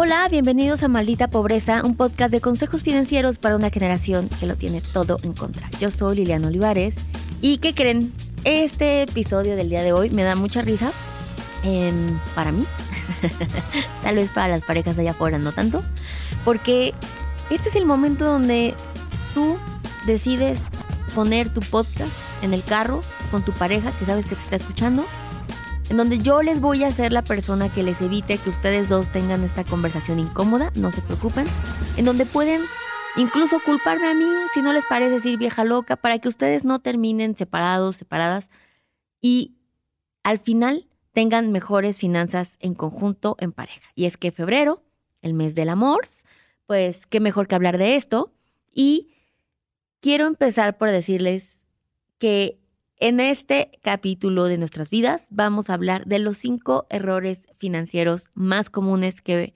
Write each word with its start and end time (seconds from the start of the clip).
Hola, 0.00 0.28
bienvenidos 0.28 0.84
a 0.84 0.88
Maldita 0.88 1.26
Pobreza, 1.26 1.82
un 1.84 1.96
podcast 1.96 2.30
de 2.30 2.40
consejos 2.40 2.84
financieros 2.84 3.40
para 3.40 3.56
una 3.56 3.68
generación 3.68 4.28
que 4.38 4.46
lo 4.46 4.54
tiene 4.54 4.80
todo 4.80 5.18
en 5.24 5.32
contra. 5.32 5.68
Yo 5.80 5.90
soy 5.90 6.18
Liliana 6.18 6.46
Olivares 6.46 6.94
y 7.40 7.58
¿qué 7.58 7.74
creen? 7.74 8.12
Este 8.44 9.02
episodio 9.02 9.56
del 9.56 9.70
día 9.70 9.82
de 9.82 9.92
hoy 9.92 10.10
me 10.10 10.22
da 10.22 10.36
mucha 10.36 10.62
risa 10.62 10.92
em, 11.64 12.16
para 12.36 12.52
mí, 12.52 12.64
tal 14.04 14.14
vez 14.14 14.30
para 14.30 14.46
las 14.46 14.62
parejas 14.62 14.96
allá 15.00 15.10
afuera 15.10 15.36
no 15.36 15.50
tanto, 15.50 15.82
porque 16.44 16.94
este 17.50 17.68
es 17.68 17.74
el 17.74 17.84
momento 17.84 18.24
donde 18.24 18.76
tú 19.34 19.58
decides 20.06 20.60
poner 21.12 21.52
tu 21.52 21.58
podcast 21.58 22.12
en 22.42 22.54
el 22.54 22.62
carro 22.62 23.00
con 23.32 23.42
tu 23.42 23.50
pareja 23.50 23.90
que 23.98 24.06
sabes 24.06 24.26
que 24.26 24.36
te 24.36 24.42
está 24.42 24.54
escuchando 24.54 25.04
en 25.90 25.96
donde 25.96 26.18
yo 26.18 26.42
les 26.42 26.60
voy 26.60 26.84
a 26.84 26.90
ser 26.90 27.12
la 27.12 27.22
persona 27.22 27.72
que 27.72 27.82
les 27.82 28.00
evite 28.02 28.38
que 28.38 28.50
ustedes 28.50 28.88
dos 28.88 29.10
tengan 29.10 29.42
esta 29.42 29.64
conversación 29.64 30.18
incómoda, 30.18 30.70
no 30.76 30.90
se 30.90 31.00
preocupen, 31.00 31.46
en 31.96 32.04
donde 32.04 32.26
pueden 32.26 32.62
incluso 33.16 33.58
culparme 33.64 34.08
a 34.08 34.14
mí 34.14 34.26
si 34.52 34.60
no 34.60 34.72
les 34.72 34.84
parece 34.84 35.14
decir 35.14 35.38
vieja 35.38 35.64
loca, 35.64 35.96
para 35.96 36.18
que 36.18 36.28
ustedes 36.28 36.64
no 36.64 36.78
terminen 36.78 37.36
separados, 37.36 37.96
separadas 37.96 38.48
y 39.20 39.56
al 40.22 40.38
final 40.38 40.88
tengan 41.12 41.52
mejores 41.52 41.96
finanzas 41.96 42.56
en 42.60 42.74
conjunto 42.74 43.36
en 43.40 43.52
pareja. 43.52 43.88
Y 43.94 44.04
es 44.04 44.16
que 44.16 44.30
febrero, 44.30 44.82
el 45.22 45.34
mes 45.34 45.54
del 45.54 45.70
amor, 45.70 46.06
pues 46.66 47.06
qué 47.06 47.18
mejor 47.18 47.48
que 47.48 47.54
hablar 47.54 47.78
de 47.78 47.96
esto 47.96 48.32
y 48.72 49.08
quiero 50.00 50.26
empezar 50.26 50.76
por 50.76 50.90
decirles 50.90 51.62
que 52.18 52.60
en 53.00 53.20
este 53.20 53.70
capítulo 53.82 54.44
de 54.44 54.58
nuestras 54.58 54.90
vidas 54.90 55.26
vamos 55.30 55.70
a 55.70 55.74
hablar 55.74 56.06
de 56.06 56.18
los 56.18 56.36
cinco 56.36 56.86
errores 56.90 57.46
financieros 57.56 58.24
más 58.34 58.70
comunes 58.70 59.20
que, 59.20 59.54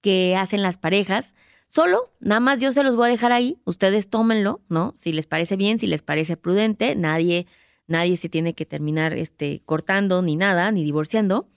que 0.00 0.36
hacen 0.36 0.62
las 0.62 0.76
parejas. 0.76 1.34
Solo, 1.68 2.12
nada 2.20 2.40
más 2.40 2.58
yo 2.58 2.72
se 2.72 2.82
los 2.82 2.96
voy 2.96 3.08
a 3.08 3.12
dejar 3.12 3.32
ahí, 3.32 3.58
ustedes 3.64 4.10
tómenlo, 4.10 4.60
¿no? 4.68 4.94
Si 4.98 5.12
les 5.12 5.26
parece 5.26 5.56
bien, 5.56 5.78
si 5.78 5.86
les 5.86 6.02
parece 6.02 6.36
prudente, 6.36 6.94
nadie, 6.94 7.46
nadie 7.86 8.18
se 8.18 8.28
tiene 8.28 8.54
que 8.54 8.66
terminar 8.66 9.14
este, 9.14 9.62
cortando 9.64 10.20
ni 10.20 10.36
nada, 10.36 10.70
ni 10.70 10.84
divorciando. 10.84 11.48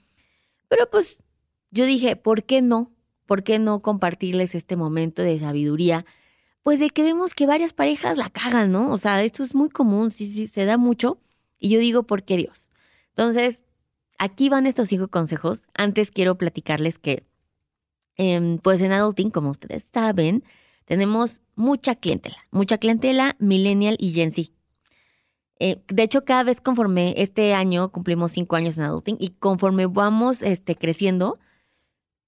Pero 0.68 0.88
pues 0.90 1.18
yo 1.70 1.84
dije, 1.84 2.16
¿por 2.16 2.44
qué 2.44 2.62
no? 2.62 2.92
¿Por 3.26 3.42
qué 3.42 3.58
no 3.58 3.82
compartirles 3.82 4.54
este 4.54 4.76
momento 4.76 5.20
de 5.22 5.38
sabiduría? 5.38 6.06
Pues 6.62 6.80
de 6.80 6.88
que 6.88 7.02
vemos 7.02 7.34
que 7.34 7.46
varias 7.46 7.74
parejas 7.74 8.16
la 8.16 8.30
cagan, 8.30 8.72
¿no? 8.72 8.90
O 8.90 8.98
sea, 8.98 9.22
esto 9.22 9.44
es 9.44 9.54
muy 9.54 9.68
común, 9.68 10.10
sí, 10.10 10.32
sí, 10.32 10.48
se 10.48 10.64
da 10.64 10.78
mucho. 10.78 11.20
Y 11.58 11.70
yo 11.70 11.78
digo, 11.78 12.04
¿por 12.04 12.22
qué 12.24 12.36
Dios? 12.36 12.70
Entonces, 13.10 13.62
aquí 14.18 14.48
van 14.48 14.66
estos 14.66 14.88
cinco 14.88 15.08
consejos. 15.08 15.62
Antes 15.74 16.10
quiero 16.10 16.36
platicarles 16.36 16.98
que, 16.98 17.24
em, 18.16 18.58
pues 18.58 18.80
en 18.82 18.92
Adulting, 18.92 19.30
como 19.30 19.50
ustedes 19.50 19.84
saben, 19.92 20.44
tenemos 20.84 21.40
mucha 21.54 21.94
clientela, 21.94 22.36
mucha 22.50 22.78
clientela 22.78 23.36
millennial 23.38 23.96
y 23.98 24.12
Gen 24.12 24.32
Z. 24.32 24.50
Eh, 25.58 25.82
de 25.88 26.02
hecho, 26.02 26.24
cada 26.24 26.42
vez 26.42 26.60
conforme 26.60 27.14
este 27.16 27.54
año 27.54 27.90
cumplimos 27.90 28.32
cinco 28.32 28.56
años 28.56 28.76
en 28.76 28.84
Adulting 28.84 29.16
y 29.18 29.30
conforme 29.30 29.86
vamos 29.86 30.42
este, 30.42 30.76
creciendo, 30.76 31.38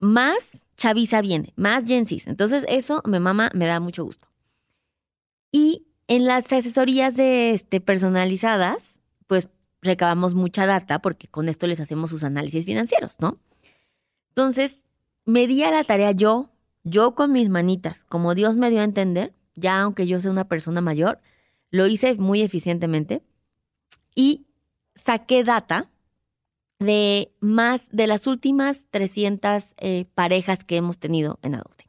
más 0.00 0.62
chaviza 0.76 1.20
viene, 1.20 1.52
más 1.56 1.86
Gen 1.86 2.06
Z. 2.06 2.30
Entonces, 2.30 2.64
eso 2.68 3.02
me 3.04 3.20
mama, 3.20 3.50
me 3.54 3.66
da 3.66 3.80
mucho 3.80 4.04
gusto. 4.04 4.28
Y 5.52 5.86
en 6.06 6.24
las 6.24 6.50
asesorías 6.52 7.16
de, 7.16 7.52
este, 7.52 7.80
personalizadas, 7.80 8.87
pues 9.28 9.48
recabamos 9.80 10.34
mucha 10.34 10.66
data 10.66 10.98
porque 10.98 11.28
con 11.28 11.48
esto 11.48 11.68
les 11.68 11.78
hacemos 11.78 12.10
sus 12.10 12.24
análisis 12.24 12.64
financieros, 12.64 13.14
¿no? 13.20 13.38
Entonces, 14.30 14.80
me 15.24 15.46
di 15.46 15.62
a 15.62 15.70
la 15.70 15.84
tarea 15.84 16.10
yo, 16.10 16.50
yo 16.82 17.14
con 17.14 17.30
mis 17.30 17.48
manitas, 17.48 18.04
como 18.04 18.34
Dios 18.34 18.56
me 18.56 18.70
dio 18.70 18.80
a 18.80 18.84
entender, 18.84 19.32
ya 19.54 19.80
aunque 19.80 20.06
yo 20.06 20.18
sea 20.18 20.30
una 20.32 20.48
persona 20.48 20.80
mayor, 20.80 21.20
lo 21.70 21.86
hice 21.86 22.14
muy 22.16 22.42
eficientemente 22.42 23.22
y 24.14 24.46
saqué 24.94 25.44
data 25.44 25.90
de 26.78 27.32
más 27.40 27.82
de 27.90 28.06
las 28.06 28.26
últimas 28.26 28.86
300 28.90 29.64
eh, 29.76 30.06
parejas 30.14 30.64
que 30.64 30.76
hemos 30.76 30.98
tenido 30.98 31.38
en 31.42 31.56
Adulting. 31.56 31.88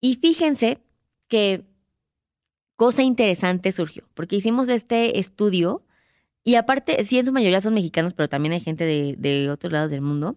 Y 0.00 0.16
fíjense 0.16 0.78
que 1.28 1.64
cosa 2.82 3.04
interesante 3.04 3.70
surgió, 3.70 4.02
porque 4.12 4.34
hicimos 4.34 4.68
este 4.68 5.20
estudio 5.20 5.84
y 6.42 6.56
aparte, 6.56 7.04
sí, 7.04 7.16
en 7.16 7.26
su 7.26 7.32
mayoría 7.32 7.60
son 7.60 7.74
mexicanos, 7.74 8.12
pero 8.12 8.28
también 8.28 8.54
hay 8.54 8.58
gente 8.58 8.84
de, 8.84 9.50
otros 9.50 9.72
lados 9.72 9.92
del 9.92 10.00
mundo, 10.00 10.34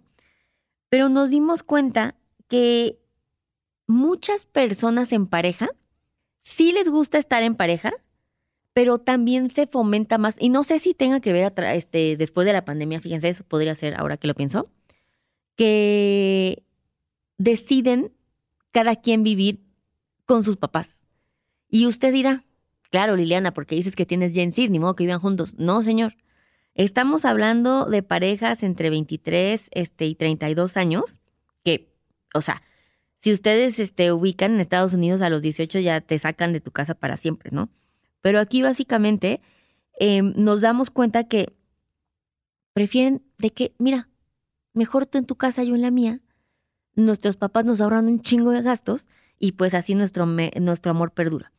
pero 0.88 1.10
nos 1.10 1.32
dimos 1.32 1.64
cuenta 1.64 2.14
que 2.48 3.00
muchas 3.88 4.46
personas 4.46 5.12
en 5.12 5.26
pareja 5.26 5.70
sí 6.44 6.72
les 6.72 6.88
gusta 6.88 7.18
estar 7.18 7.42
en 7.42 7.56
pareja, 7.56 7.94
pero 8.74 9.00
también 9.00 9.50
se 9.50 9.66
fomenta 9.66 10.20
más, 10.20 10.36
y 10.40 10.50
no 10.50 10.64
sé 10.64 10.78
si 10.78 10.94
tenga 10.94 11.22
que 11.22 11.34
ver 11.34 11.52
este, 11.74 12.16
después 12.16 12.46
de 12.46 12.54
la 12.54 12.64
pandemia, 12.64 13.02
fíjense, 13.02 13.30
eso 13.30 13.44
podría 13.44 13.74
ser 13.74 13.96
ahora 13.96 14.18
que 14.18 14.28
lo 14.28 14.36
pienso, 14.36 14.70
que 15.56 16.64
deciden 17.40 18.14
cada 18.70 18.98
quien 18.98 19.24
vivir 19.24 19.64
con 20.28 20.44
sus 20.44 20.58
papás. 20.58 20.95
Y 21.70 21.86
usted 21.86 22.14
dirá, 22.14 22.46
claro, 22.92 23.16
Liliana, 23.16 23.53
porque 23.53 23.76
dices 23.76 23.96
que 23.96 24.06
tienes 24.06 24.34
Gen 24.34 24.53
Z, 24.53 24.70
ni 24.70 24.80
modo 24.80 24.96
que 24.96 25.06
vivan 25.06 25.20
juntos. 25.20 25.56
No, 25.58 25.81
señor. 25.81 26.16
Estamos 26.76 27.24
hablando 27.24 27.86
de 27.86 28.03
parejas 28.03 28.62
entre 28.62 28.90
23 28.90 29.70
este, 29.72 30.06
y 30.06 30.16
32 30.16 30.76
años, 30.76 31.20
que, 31.64 31.94
o 32.34 32.42
sea, 32.42 32.62
si 33.22 33.31
ustedes 33.31 33.80
este, 33.80 34.12
ubican 34.12 34.53
en 34.53 34.59
Estados 34.59 34.94
Unidos 34.94 35.22
a 35.22 35.30
los 35.30 35.42
18 35.42 35.80
ya 35.80 36.02
te 36.02 36.20
sacan 36.20 36.53
de 36.53 36.59
tu 36.59 36.72
casa 36.72 36.94
para 36.94 37.18
siempre, 37.18 37.50
¿no? 37.52 37.70
Pero 38.22 38.40
aquí 38.40 38.62
básicamente 38.62 39.42
em, 40.00 40.34
nos 40.36 40.62
damos 40.62 40.90
cuenta 40.90 41.24
que 41.24 41.56
prefieren 42.74 43.24
de 43.38 43.52
que, 43.52 43.74
mira, 43.80 44.09
mejor 44.74 45.06
tú 45.06 45.18
en 45.18 45.26
tu 45.26 45.38
casa, 45.38 45.64
yo 45.64 45.76
en 45.76 45.82
la 45.82 45.92
mía, 45.92 46.22
nuestros 46.96 47.38
papás 47.38 47.66
nos 47.66 47.82
ahorran 47.82 48.08
un 48.08 48.22
chingo 48.22 48.52
de 48.52 48.62
gastos 48.62 49.08
y 49.40 49.53
pues 49.53 49.74
así 49.74 49.96
nuestro, 49.96 50.26
nuestro 50.26 50.92
amor 50.92 51.12
perdura. 51.12 51.52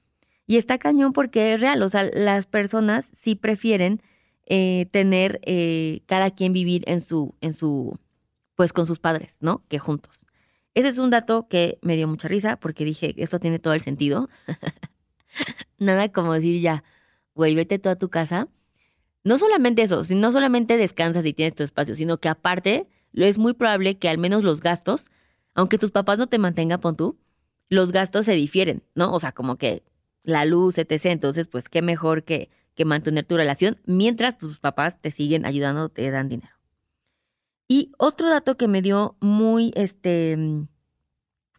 Y 0.47 0.57
está 0.57 0.79
cañón 0.79 1.13
porque 1.13 1.55
es 1.55 1.61
real, 1.61 1.83
o 1.83 1.89
sea, 1.89 2.09
las 2.15 2.47
personas 2.47 3.09
sí 3.19 3.35
prefieren 3.35 4.01
eh, 4.47 4.87
tener 4.93 5.41
eh, 5.43 6.03
cada 6.07 6.31
quien 6.31 6.53
vivir 6.53 6.85
en 6.87 7.01
su, 7.01 7.35
en 7.41 7.53
su, 7.53 7.99
pues 8.55 8.73
con 8.73 8.87
sus 8.87 9.01
padres, 9.01 9.35
¿no? 9.41 9.65
Que 9.69 9.79
juntos. 9.79 10.25
Ese 10.75 10.89
es 10.89 10.99
un 10.99 11.11
dato 11.11 11.49
que 11.49 11.79
me 11.83 11.97
dio 11.97 12.07
mucha 12.07 12.29
risa 12.29 12.57
porque 12.59 12.85
dije, 12.85 13.15
esto 13.17 13.41
tiene 13.41 13.59
todo 13.59 13.75
el 13.75 13.81
sentido. 13.81 14.29
Nada 15.79 16.11
como 16.13 16.35
decir 16.35 16.61
ya, 16.61 16.85
güey, 17.35 17.55
vete 17.55 17.79
tú 17.79 17.89
a 17.89 17.97
tu 17.97 18.09
casa. 18.09 18.49
No 19.25 19.39
solamente 19.39 19.83
eso, 19.83 20.05
no 20.11 20.31
solamente 20.31 20.77
descansas 20.77 21.27
y 21.27 21.33
tienes 21.33 21.57
tu 21.57 21.65
espacio, 21.65 21.97
sino 21.97 22.19
que 22.19 22.29
aparte, 22.29 22.87
lo 23.13 23.25
es 23.27 23.39
muy 23.39 23.55
probable 23.55 23.99
que 23.99 24.09
al 24.09 24.19
menos 24.19 24.45
los 24.45 24.61
gastos, 24.61 25.11
aunque 25.55 25.79
tus 25.79 25.91
papás 25.91 26.19
no 26.19 26.29
te 26.29 26.39
mantengan, 26.39 26.81
pon 26.81 26.97
tú, 26.97 27.19
los 27.69 27.91
gastos 27.91 28.27
se 28.27 28.35
difieren, 28.35 28.85
¿no? 28.95 29.13
O 29.13 29.19
sea, 29.19 29.33
como 29.33 29.57
que 29.57 29.83
la 30.27 30.45
luz, 30.45 30.77
etc. 30.77 31.07
Entonces, 31.07 31.47
pues 31.47 31.71
qué 31.71 31.81
mejor 31.81 32.25
que, 32.25 32.51
que 32.75 32.85
mantener 32.85 33.25
tu 33.25 33.37
relación 33.37 33.81
mientras 33.87 34.37
tus 34.37 34.59
papás 34.59 35.01
te 35.01 35.11
siguen 35.11 35.47
ayudando, 35.47 35.89
te 35.89 36.11
dan 36.11 36.29
dinero. 36.29 36.53
Y 37.69 37.93
otro 37.97 38.29
dato 38.29 38.57
que 38.57 38.69
me 38.69 38.83
dio 38.83 39.17
muy, 39.21 39.73
este, 39.75 40.37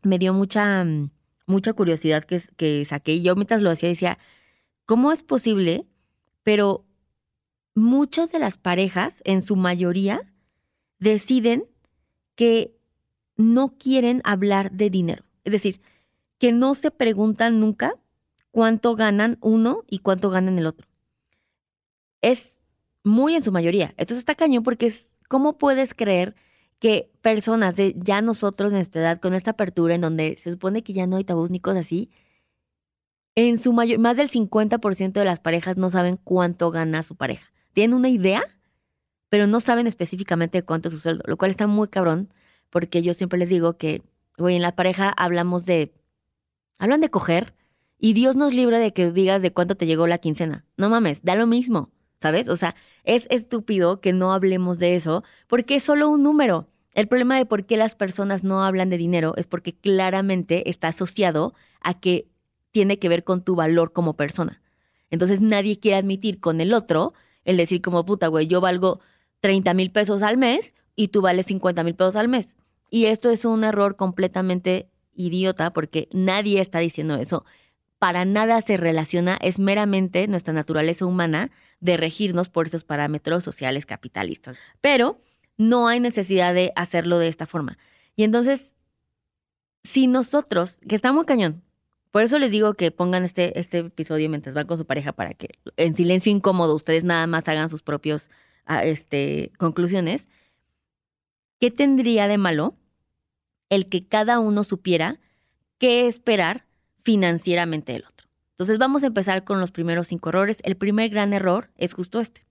me 0.03 0.19
dio 0.19 0.33
mucha, 0.33 0.85
mucha 1.47 1.73
curiosidad 1.73 2.23
que, 2.23 2.41
que 2.55 2.85
saqué, 2.85 3.13
y 3.13 3.23
yo 3.23 3.35
mientras 3.35 3.61
lo 3.61 3.72
hacía 3.72 3.89
decía, 3.89 4.19
¿cómo 4.85 5.11
es 5.11 5.23
posible? 5.23 5.85
Pero 6.44 6.85
muchas 7.73 8.31
de 8.31 8.40
las 8.40 8.58
parejas, 8.58 9.16
en 9.23 9.41
su 9.41 9.55
mayoría, 9.55 10.22
deciden 10.99 11.66
que 12.35 12.75
no 13.37 13.78
quieren 13.78 14.22
hablar 14.25 14.72
de 14.72 14.90
dinero. 14.90 15.23
Es 15.46 15.53
decir, 15.53 15.81
que 16.37 16.52
no 16.52 16.75
se 16.75 16.91
preguntan 16.91 17.59
nunca 17.59 17.96
cuánto 18.58 18.96
ganan 18.96 19.38
uno 19.42 19.84
y 19.88 20.00
cuánto 20.00 20.32
ganan 20.32 20.58
el 20.58 20.66
otro. 20.66 20.88
Es 22.24 22.58
muy 23.04 23.36
en 23.36 23.44
su 23.44 23.52
mayoría. 23.52 23.94
Entonces 23.98 24.18
está 24.18 24.34
cañón 24.34 24.64
porque 24.64 24.88
es, 24.88 25.06
¿cómo 25.30 25.59
puedes 25.59 25.94
creer 25.94 26.36
que 26.80 27.12
personas 27.22 27.76
de 27.76 27.94
ya 27.96 28.20
nosotros 28.24 28.72
en 28.72 28.78
nuestra 28.78 29.02
edad, 29.02 29.20
con 29.20 29.36
esta 29.36 29.52
apertura 29.52 29.94
en 29.94 30.02
donde 30.02 30.38
se 30.38 30.52
supone 30.52 30.82
que 30.82 30.94
ya 30.94 31.06
no 31.06 31.18
hay 31.18 31.24
tabús 31.24 31.52
ni 31.52 31.59
cosas 31.59 31.86
así, 31.86 32.09
en 33.36 33.59
su 33.59 33.74
mayor, 33.74 34.00
más 34.00 34.18
del 34.18 34.32
50% 34.32 35.12
de 35.12 35.26
las 35.26 35.40
parejas 35.40 35.78
no 35.78 35.92
saben 35.92 36.18
cuánto 36.18 36.72
gana 36.72 37.04
su 37.04 37.16
pareja. 37.16 37.54
Tienen 37.74 37.96
una 37.96 38.09
idea, 38.09 38.42
pero 39.30 39.46
no 39.46 39.59
saben 39.59 39.86
específicamente 39.86 40.64
cuánto 40.64 40.88
es 40.88 40.96
su 40.96 41.00
sueldo, 41.00 41.24
lo 41.28 41.38
cual 41.38 41.52
está 41.52 41.68
muy 41.68 41.90
cabrón, 41.90 42.34
porque 42.72 43.04
yo 43.04 43.14
siempre 43.14 43.38
les 43.38 43.50
digo 43.50 43.78
que, 43.78 44.02
güey, 44.36 44.56
en 44.56 44.64
la 44.64 44.76
pareja 44.76 45.09
hablamos 45.16 45.68
de, 45.68 45.94
hablan 46.80 47.02
de 47.02 47.09
coger, 47.09 47.54
y 47.99 48.14
Dios 48.14 48.35
nos 48.35 48.53
libre 48.53 48.79
de 48.79 48.94
que 48.94 49.11
digas 49.11 49.41
de 49.41 49.52
cuánto 49.52 49.76
te 49.76 49.85
llegó 49.85 50.08
la 50.08 50.20
quincena. 50.20 50.66
No 50.78 50.90
mames, 50.90 51.23
da 51.23 51.35
lo 51.35 51.47
mismo, 51.47 51.91
¿sabes? 52.20 52.47
O 52.47 52.55
sea, 52.55 52.76
es 53.03 53.28
estúpido 53.29 54.02
que 54.02 54.14
no 54.14 54.34
hablemos 54.34 54.79
de 54.79 54.96
eso 54.96 55.23
porque 55.47 55.76
es 55.76 55.84
solo 55.84 56.09
un 56.09 56.23
número. 56.23 56.67
El 56.94 57.08
problema 57.08 57.38
de 57.38 57.46
por 57.46 57.66
qué 57.66 57.78
las 57.78 57.96
personas 57.96 58.44
no 58.44 58.64
hablan 58.64 58.90
de 58.90 58.97
dinero 58.97 59.34
es 59.38 59.47
porque 59.47 59.76
claramente 59.76 60.70
está 60.70 60.90
asociado 60.90 61.53
a 61.82 61.99
que 61.99 62.28
tiene 62.72 62.99
que 62.99 63.09
ver 63.09 63.23
con 63.23 63.44
tu 63.44 63.55
valor 63.55 63.94
como 63.94 64.16
persona. 64.16 64.61
Entonces 65.09 65.41
nadie 65.41 65.79
quiere 65.79 65.97
admitir 65.97 66.40
con 66.40 66.61
el 66.61 66.73
otro 66.73 67.14
el 67.46 67.58
decir 67.58 67.82
como 67.82 68.05
puta, 68.05 68.28
güey, 68.28 68.47
yo 68.47 68.61
valgo 68.61 68.99
30 69.40 69.73
mil 69.73 69.91
pesos 69.91 70.22
al 70.22 70.38
mes 70.38 70.73
y 70.96 71.08
tú 71.08 71.22
vales 71.22 71.46
50 71.46 71.84
mil 71.84 71.96
pesos 71.96 72.16
al 72.16 72.28
mes. 72.28 72.55
Y 72.90 73.05
esto 73.05 73.29
es 73.29 73.46
un 73.46 73.64
error 73.64 73.96
completamente 73.96 74.90
idiota 75.14 75.72
porque 75.72 76.09
nadie 76.11 76.59
está 76.59 76.79
diciendo 76.79 77.16
eso. 77.16 77.46
Para 77.99 78.26
nada 78.26 78.61
se 78.61 78.78
relaciona, 78.78 79.38
es 79.41 79.58
meramente 79.58 80.28
nuestra 80.28 80.53
naturaleza 80.53 81.05
humana 81.05 81.52
de 81.79 81.97
regirnos 81.97 82.49
por 82.49 82.67
esos 82.67 82.84
parámetros 82.84 83.44
sociales 83.44 83.85
capitalistas. 83.85 84.58
Pero 84.82 85.20
no 85.58 85.88
hay 85.88 85.99
necesidad 85.99 86.53
de 86.53 86.72
hacerlo 86.76 87.17
de 87.17 87.28
esta 87.28 87.47
forma. 87.47 87.78
Y 88.16 88.23
entonces, 88.23 88.76
si 89.84 90.08
nosotros, 90.08 90.78
que 90.88 90.96
está 90.96 91.11
muy 91.11 91.26
cañón, 91.26 91.64
por 92.11 92.22
eso 92.22 92.40
les 92.40 92.52
digo 92.52 92.76
que 92.76 92.91
pongan 92.91 93.23
este, 93.23 93.59
este 93.59 93.79
episodio 93.79 94.29
mientras 94.29 94.55
van 94.55 94.67
con 94.67 94.78
su 94.78 94.85
pareja 94.85 95.11
para 95.11 95.34
que 95.34 95.59
en 95.76 95.96
silencio 95.96 96.32
incómodo 96.32 96.76
ustedes 96.76 97.03
nada 97.03 97.28
más 97.28 97.47
hagan 97.47 97.70
sus 97.70 97.82
propios 97.82 98.29
ah, 98.66 98.84
este, 98.84 99.52
conclusiones. 99.58 100.28
¿Qué 101.59 101.72
tendría 101.72 102.28
de 102.28 102.38
malo 102.38 102.76
el 103.70 103.90
que 103.90 104.08
cada 104.08 104.40
uno 104.40 104.64
supiera 104.64 105.20
qué 105.79 106.08
esperar 106.08 106.66
financieramente 107.08 107.94
del 107.94 108.04
otro? 108.04 108.28
Entonces 108.50 108.78
vamos 108.80 109.02
a 109.04 109.08
empezar 109.08 109.46
con 109.46 109.62
los 109.62 109.72
primeros 109.72 110.08
cinco 110.08 110.28
errores. 110.28 110.58
El 110.64 110.76
primer 110.76 111.09
gran 111.09 111.32
error 111.32 111.72
es 111.78 111.94
justo 111.94 112.20
este, 112.20 112.46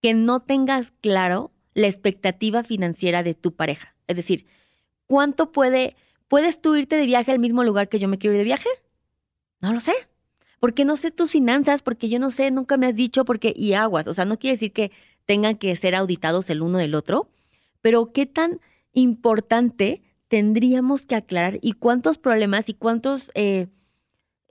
que 0.00 0.14
no 0.14 0.40
tengas 0.40 0.94
claro 1.02 1.52
la 1.74 1.86
expectativa 1.86 2.64
financiera 2.64 3.22
de 3.22 3.34
tu 3.34 3.54
pareja. 3.54 3.94
Es 4.06 4.16
decir, 4.16 4.46
¿cuánto 5.04 5.52
puede, 5.52 5.94
puedes 6.26 6.62
tú 6.62 6.74
irte 6.74 6.96
de 6.96 7.04
viaje 7.04 7.32
al 7.32 7.38
mismo 7.38 7.64
lugar 7.64 7.90
que 7.90 7.98
yo 7.98 8.08
me 8.08 8.16
quiero 8.16 8.32
ir 8.32 8.38
de 8.38 8.44
viaje? 8.44 8.70
No 9.60 9.74
lo 9.74 9.80
sé. 9.80 9.92
Porque 10.58 10.86
no 10.86 10.96
sé 10.96 11.10
tus 11.10 11.32
finanzas, 11.32 11.82
porque 11.82 12.08
yo 12.08 12.18
no 12.18 12.30
sé, 12.30 12.50
nunca 12.50 12.78
me 12.78 12.86
has 12.86 12.96
dicho, 12.96 13.26
porque, 13.26 13.52
y 13.54 13.74
aguas. 13.74 14.06
O 14.06 14.14
sea, 14.14 14.24
no 14.24 14.38
quiere 14.38 14.54
decir 14.54 14.72
que 14.72 14.90
tengan 15.26 15.58
que 15.58 15.76
ser 15.76 15.94
auditados 15.94 16.48
el 16.48 16.62
uno 16.62 16.78
del 16.78 16.94
otro, 16.94 17.28
pero 17.82 18.10
qué 18.10 18.24
tan 18.24 18.58
importante 18.94 20.02
tendríamos 20.28 21.06
que 21.06 21.14
aclarar 21.14 21.58
y 21.62 21.72
cuántos 21.72 22.18
problemas 22.18 22.68
y 22.68 22.74
cuántos, 22.74 23.30
eh, 23.34 23.68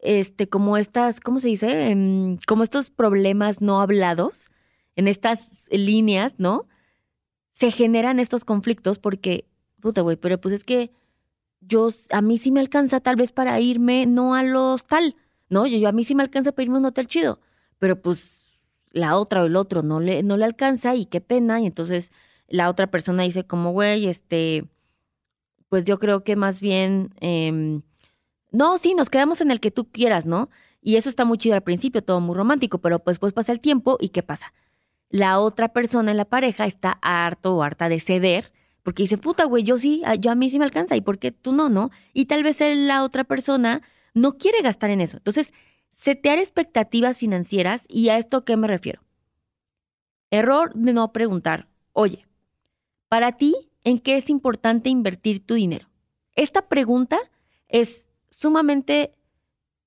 este, 0.02 0.48
como 0.48 0.78
estas, 0.78 1.20
¿cómo 1.20 1.40
se 1.40 1.50
dice? 1.50 1.90
Em, 1.90 2.38
como 2.48 2.64
estos 2.64 2.90
problemas 2.90 3.62
no 3.62 3.82
hablados 3.82 4.52
en 4.96 5.08
estas 5.08 5.68
líneas, 5.72 6.36
¿no? 6.38 6.68
Se 7.54 7.72
generan 7.72 8.20
estos 8.20 8.46
conflictos 8.46 9.00
porque, 9.00 9.46
puta, 9.82 10.02
güey, 10.02 10.18
pero 10.18 10.40
pues 10.40 10.54
es 10.54 10.64
que 10.64 10.92
yo, 11.62 11.90
a 12.12 12.22
mí 12.22 12.38
sí 12.38 12.52
me 12.52 12.60
alcanza 12.60 13.00
tal 13.00 13.16
vez 13.16 13.32
para 13.32 13.60
irme, 13.60 14.06
no 14.06 14.36
a 14.36 14.44
los 14.44 14.86
tal, 14.86 15.16
¿no? 15.50 15.66
Yo, 15.66 15.78
yo 15.78 15.90
a 15.90 15.92
mí 15.92 16.04
sí 16.04 16.16
me 16.16 16.24
alcanza 16.24 16.52
para 16.52 16.64
irme 16.64 16.76
a 16.78 16.80
un 16.80 16.86
hotel 16.86 17.08
chido, 17.08 17.40
pero 17.80 18.02
pues 18.02 18.60
la 18.92 19.18
otra 19.18 19.44
o 19.44 19.46
el 19.48 19.56
otro 19.56 19.84
no 19.84 20.00
le, 20.00 20.24
no 20.24 20.38
le 20.38 20.46
alcanza 20.46 20.96
y 20.96 21.06
qué 21.06 21.22
pena, 21.22 21.60
y 21.60 21.66
entonces 21.66 22.12
la 22.48 22.70
otra 22.70 22.88
persona 22.88 23.24
dice 23.24 23.46
como, 23.46 23.72
güey, 23.72 24.08
este, 24.08 24.66
pues 25.76 25.84
yo 25.84 26.00
creo 26.00 26.24
que 26.24 26.38
más 26.38 26.62
bien, 26.62 27.10
em, 27.20 27.82
no, 28.54 28.78
sí, 28.78 28.94
nos 28.94 29.10
quedamos 29.10 29.42
en 29.42 29.52
el 29.52 29.60
que 29.60 29.72
tú 29.72 29.92
quieras, 29.92 30.26
¿no? 30.26 30.50
Y 30.80 30.96
eso 30.96 31.10
está 31.10 31.26
muy 31.26 31.38
chido 31.38 31.54
al 31.54 31.64
principio, 31.64 32.02
todo 32.02 32.22
muy 32.22 32.34
romántico, 32.34 32.78
pero 32.78 33.00
pues, 33.00 33.20
pasa 33.20 33.52
el 33.52 33.60
tiempo 33.60 33.98
y 34.00 34.08
¿qué 34.08 34.24
pasa? 34.24 34.54
La 35.10 35.38
otra 35.38 35.74
persona 35.74 36.12
en 36.12 36.16
la 36.16 36.24
pareja 36.24 36.66
está 36.66 36.98
harto 37.02 37.58
o 37.58 37.62
harta 37.62 37.90
de 37.90 38.00
ceder, 38.00 38.54
porque 38.84 39.04
dice, 39.04 39.18
puta, 39.18 39.44
güey, 39.44 39.66
yo 39.66 39.78
sí, 39.78 40.02
yo 40.22 40.32
a 40.32 40.36
mí 40.36 40.50
sí 40.50 40.60
me 40.60 40.64
alcanza, 40.64 40.96
¿y 40.96 41.02
por 41.02 41.20
qué 41.20 41.32
tú 41.34 41.52
no, 41.52 41.68
no? 41.68 41.92
Y 42.14 42.28
tal 42.28 42.44
vez 42.44 42.60
la 42.62 43.04
otra 43.04 43.26
persona 43.26 43.82
no 44.14 44.38
quiere 44.38 44.62
gastar 44.62 44.92
en 44.92 45.02
eso. 45.02 45.18
Entonces, 45.18 45.52
setear 45.92 46.40
expectativas 46.40 47.18
financieras, 47.18 47.84
¿y 47.90 48.08
a 48.08 48.18
esto 48.18 48.46
qué 48.46 48.56
me 48.56 48.70
refiero? 48.70 49.02
Error 50.32 50.74
de 50.74 50.94
no 50.94 51.12
preguntar, 51.12 51.68
oye, 51.92 52.26
para 53.10 53.34
ti, 53.34 53.56
¿en 53.86 54.00
qué 54.00 54.18
es 54.18 54.30
importante 54.30 54.90
invertir 54.90 55.40
tu 55.46 55.54
dinero? 55.54 55.88
Esta 56.36 56.68
pregunta 56.68 57.18
es 57.70 58.08
sumamente 58.30 59.14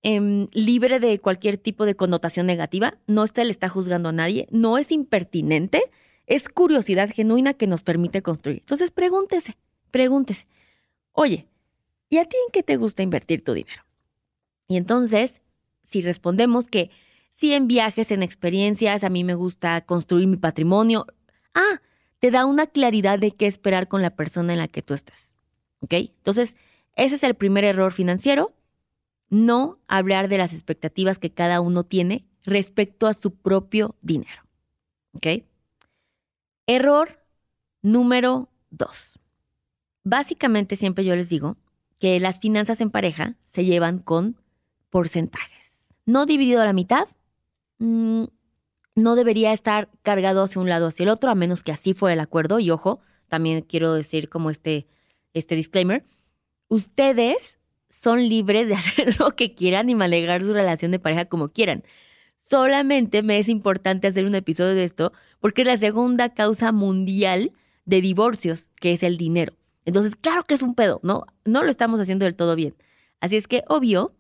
em, 0.03 0.49
libre 0.53 1.01
de 1.01 1.19
cualquier 1.19 1.59
tipo 1.59 1.85
de 1.85 1.97
connotación 1.97 2.47
negativa, 2.47 2.97
no 3.07 3.25
está, 3.25 3.45
le 3.45 3.51
está 3.51 3.69
juzgando 3.69 4.09
a 4.09 4.13
nadie, 4.13 4.49
no 4.51 4.79
es 4.79 4.91
impertinente, 4.91 5.83
es 6.27 6.49
curiosidad 6.49 7.11
genuina 7.13 7.53
que 7.53 7.67
nos 7.67 7.83
permite 7.83 8.23
construir. 8.23 8.61
Entonces 8.61 8.91
pregúntese, 8.91 9.59
pregúntese, 9.91 10.47
oye, 11.13 11.47
¿y 12.09 12.17
a 12.17 12.25
ti 12.25 12.37
en 12.47 12.53
qué 12.53 12.63
te 12.63 12.77
gusta 12.77 13.03
invertir 13.03 13.45
tu 13.45 13.53
dinero? 13.53 13.83
Y 14.69 14.77
entonces, 14.77 15.41
si 15.85 16.03
respondemos 16.03 16.69
que 16.69 16.91
si 17.37 17.53
en 17.55 17.67
viajes, 17.67 18.11
en 18.11 18.23
experiencias, 18.23 19.05
a 19.05 19.09
mí 19.11 19.25
me 19.25 19.35
gusta 19.35 19.81
construir 19.85 20.27
mi 20.27 20.37
patrimonio, 20.37 21.07
ah, 21.55 21.81
te 22.19 22.31
da 22.31 22.47
una 22.47 22.67
claridad 22.67 23.19
de 23.19 23.33
qué 23.33 23.47
esperar 23.47 23.89
con 23.89 24.03
la 24.03 24.11
persona 24.11 24.53
en 24.53 24.59
la 24.59 24.69
que 24.69 24.83
tú 24.83 24.95
estás. 24.95 25.35
¿Ok? 25.81 25.95
Entonces, 25.95 26.57
ese 26.97 27.15
es 27.17 27.23
el 27.23 27.35
primer 27.35 27.65
error 27.65 27.93
financiero, 27.93 28.53
no 29.31 29.79
hablar 29.87 30.29
de 30.29 30.39
las 30.39 30.53
expectativas 30.53 31.19
que 31.19 31.31
cada 31.31 31.61
uno 31.61 31.85
tiene 31.85 32.25
respecto 32.45 33.07
a 33.07 33.15
su 33.15 33.35
propio 33.35 33.95
dinero. 34.03 34.43
¿Ok? 35.13 35.45
Error 36.67 37.21
número 37.83 38.49
dos. 38.71 39.19
Básicamente 40.03 40.77
siempre 40.77 41.05
yo 41.05 41.15
les 41.15 41.29
digo 41.29 41.57
que 41.99 42.19
las 42.21 42.41
finanzas 42.41 42.81
en 42.81 42.91
pareja 42.91 43.35
se 43.53 43.65
llevan 43.65 43.99
con 43.99 44.37
porcentajes. 44.91 45.59
No 46.07 46.27
dividido 46.27 46.63
a 46.63 46.65
la 46.65 46.73
mitad, 46.73 47.07
mm, 47.79 48.25
no 48.99 49.15
debería 49.15 49.53
estar 49.53 49.89
cargado 50.03 50.43
hacia 50.43 50.61
un 50.61 50.69
lado 50.69 50.89
hacia 50.89 51.05
el 51.05 51.09
otro, 51.09 51.31
a 51.31 51.35
menos 51.35 51.63
que 51.63 51.73
así 51.73 51.95
fuera 51.95 52.15
el 52.15 52.21
acuerdo. 52.21 52.59
Y 52.59 52.71
ojo, 52.71 53.01
también 53.29 53.63
quiero 53.63 53.95
decir 53.95 54.29
como 54.29 54.51
este, 54.51 54.87
este 55.35 55.55
disclaimer, 55.55 56.05
ustedes 56.69 57.59
son 57.89 58.29
libres 58.29 58.69
de 58.69 58.75
hacer 58.77 59.19
lo 59.21 59.31
que 59.37 59.55
quieran 59.55 59.89
y 59.89 59.95
manejar 59.95 60.43
su 60.43 60.53
relación 60.53 60.91
de 60.91 60.99
pareja 60.99 61.27
como 61.27 61.49
quieran. 61.49 61.85
Solamente 62.43 63.23
me 63.23 63.39
es 63.39 63.49
importante 63.49 64.09
hacer 64.09 64.25
un 64.25 64.35
episodio 64.35 64.75
de 64.75 64.85
esto 64.85 65.13
porque 65.39 65.63
es 65.63 65.69
la 65.69 65.77
segunda 65.77 66.35
causa 66.35 66.73
mundial 66.73 67.53
de 67.85 68.01
divorcios, 68.01 68.71
que 68.81 68.93
es 68.93 69.03
el 69.03 69.17
dinero. 69.17 69.55
Entonces, 69.85 70.17
claro 70.17 70.43
que 70.43 70.55
es 70.55 70.63
un 70.63 70.75
pedo, 70.75 71.01
¿no? 71.03 71.25
No 71.45 71.63
lo 71.63 71.71
estamos 71.71 72.01
haciendo 72.01 72.25
del 72.25 72.35
todo 72.35 72.57
bien. 72.57 72.75
Así 73.21 73.37
es 73.37 73.49
que, 73.49 73.65
obvio, 73.69 74.15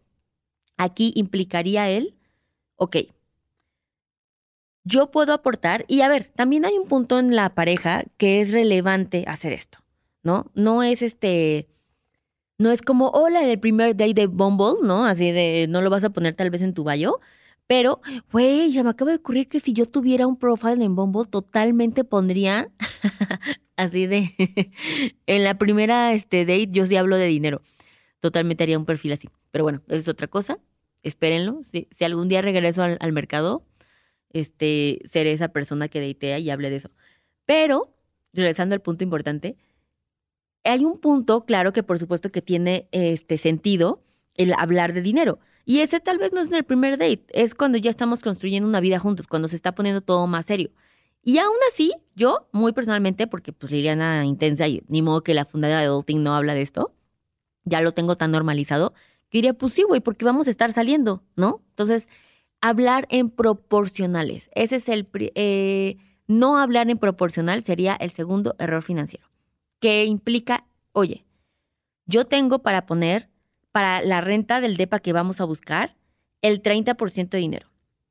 aquí 0.76 1.12
implicaría 1.16 1.90
él, 1.90 2.16
ok, 2.76 2.96
yo 4.88 5.10
puedo 5.10 5.32
aportar. 5.32 5.84
Y 5.86 6.00
a 6.00 6.08
ver, 6.08 6.26
también 6.34 6.64
hay 6.64 6.76
un 6.78 6.88
punto 6.88 7.18
en 7.18 7.36
la 7.36 7.54
pareja 7.54 8.04
que 8.16 8.40
es 8.40 8.52
relevante 8.52 9.24
hacer 9.28 9.52
esto, 9.52 9.78
¿no? 10.22 10.50
No 10.54 10.82
es 10.82 11.02
este, 11.02 11.68
no 12.58 12.72
es 12.72 12.82
como, 12.82 13.08
hola, 13.10 13.44
el 13.44 13.60
primer 13.60 13.96
day 13.96 14.14
de 14.14 14.26
Bumble, 14.26 14.82
¿no? 14.82 15.04
Así 15.04 15.30
de, 15.30 15.66
no 15.68 15.82
lo 15.82 15.90
vas 15.90 16.04
a 16.04 16.10
poner 16.10 16.34
tal 16.34 16.50
vez 16.50 16.62
en 16.62 16.74
tu 16.74 16.84
bio. 16.84 17.20
Pero, 17.66 18.00
güey, 18.32 18.72
ya 18.72 18.82
me 18.82 18.90
acaba 18.90 19.10
de 19.10 19.18
ocurrir 19.18 19.48
que 19.48 19.60
si 19.60 19.74
yo 19.74 19.86
tuviera 19.86 20.26
un 20.26 20.38
profile 20.38 20.84
en 20.84 20.96
Bumble, 20.96 21.26
totalmente 21.30 22.02
pondría 22.02 22.70
así 23.76 24.06
de, 24.06 24.30
en 25.26 25.44
la 25.44 25.58
primera 25.58 26.14
este, 26.14 26.46
date 26.46 26.68
yo 26.70 26.86
sí 26.86 26.96
hablo 26.96 27.16
de 27.16 27.26
dinero. 27.26 27.62
Totalmente 28.20 28.64
haría 28.64 28.78
un 28.78 28.86
perfil 28.86 29.12
así. 29.12 29.28
Pero 29.50 29.64
bueno, 29.64 29.82
es 29.88 30.08
otra 30.08 30.28
cosa. 30.28 30.58
Espérenlo. 31.02 31.60
Si, 31.70 31.88
si 31.92 32.04
algún 32.04 32.28
día 32.28 32.42
regreso 32.42 32.82
al 32.82 33.12
mercado, 33.12 33.62
este, 34.32 35.00
ser 35.04 35.26
esa 35.26 35.48
persona 35.48 35.88
que 35.88 36.06
datea 36.06 36.38
y 36.38 36.50
hable 36.50 36.70
de 36.70 36.76
eso. 36.76 36.90
Pero, 37.46 37.94
regresando 38.32 38.74
al 38.74 38.82
punto 38.82 39.04
importante, 39.04 39.56
hay 40.64 40.84
un 40.84 40.98
punto, 40.98 41.44
claro, 41.44 41.72
que 41.72 41.82
por 41.82 41.98
supuesto 41.98 42.30
que 42.30 42.42
tiene 42.42 42.88
este 42.92 43.38
sentido 43.38 44.02
el 44.34 44.52
hablar 44.54 44.92
de 44.92 45.02
dinero. 45.02 45.38
Y 45.64 45.80
ese 45.80 46.00
tal 46.00 46.18
vez 46.18 46.32
no 46.32 46.40
es 46.40 46.48
en 46.48 46.54
el 46.54 46.64
primer 46.64 46.98
date, 46.98 47.24
es 47.30 47.54
cuando 47.54 47.78
ya 47.78 47.90
estamos 47.90 48.22
construyendo 48.22 48.68
una 48.68 48.80
vida 48.80 48.98
juntos, 48.98 49.26
cuando 49.26 49.48
se 49.48 49.56
está 49.56 49.74
poniendo 49.74 50.00
todo 50.00 50.26
más 50.26 50.46
serio. 50.46 50.70
Y 51.22 51.38
aún 51.38 51.56
así, 51.70 51.92
yo, 52.14 52.48
muy 52.52 52.72
personalmente, 52.72 53.26
porque 53.26 53.52
pues 53.52 53.70
Liliana 53.70 54.24
intensa 54.24 54.66
y 54.66 54.82
ni 54.88 55.02
modo 55.02 55.22
que 55.22 55.34
la 55.34 55.44
fundadora 55.44 55.80
de 55.80 55.86
Adulting 55.86 56.22
no 56.22 56.34
habla 56.34 56.54
de 56.54 56.62
esto, 56.62 56.94
ya 57.64 57.82
lo 57.82 57.92
tengo 57.92 58.16
tan 58.16 58.30
normalizado, 58.30 58.94
que 59.28 59.38
diría, 59.38 59.52
pues 59.52 59.74
sí, 59.74 59.82
güey, 59.82 60.00
porque 60.00 60.24
vamos 60.24 60.48
a 60.48 60.50
estar 60.50 60.72
saliendo, 60.72 61.22
¿no? 61.36 61.62
Entonces, 61.70 62.08
hablar 62.60 63.06
en 63.10 63.30
proporcionales. 63.30 64.50
Ese 64.54 64.76
es 64.76 64.88
el... 64.88 65.08
Eh, 65.14 65.96
no 66.26 66.58
hablar 66.58 66.90
en 66.90 66.98
proporcional 66.98 67.62
sería 67.62 67.96
el 67.96 68.10
segundo 68.10 68.54
error 68.58 68.82
financiero, 68.82 69.26
que 69.80 70.04
implica, 70.04 70.66
oye, 70.92 71.24
yo 72.04 72.26
tengo 72.26 72.58
para 72.60 72.84
poner 72.84 73.30
para 73.72 74.02
la 74.02 74.20
renta 74.20 74.60
del 74.60 74.76
DEPA 74.76 75.00
que 75.00 75.12
vamos 75.12 75.40
a 75.40 75.44
buscar 75.44 75.96
el 76.42 76.62
30% 76.62 77.30
de 77.30 77.38
dinero 77.38 77.68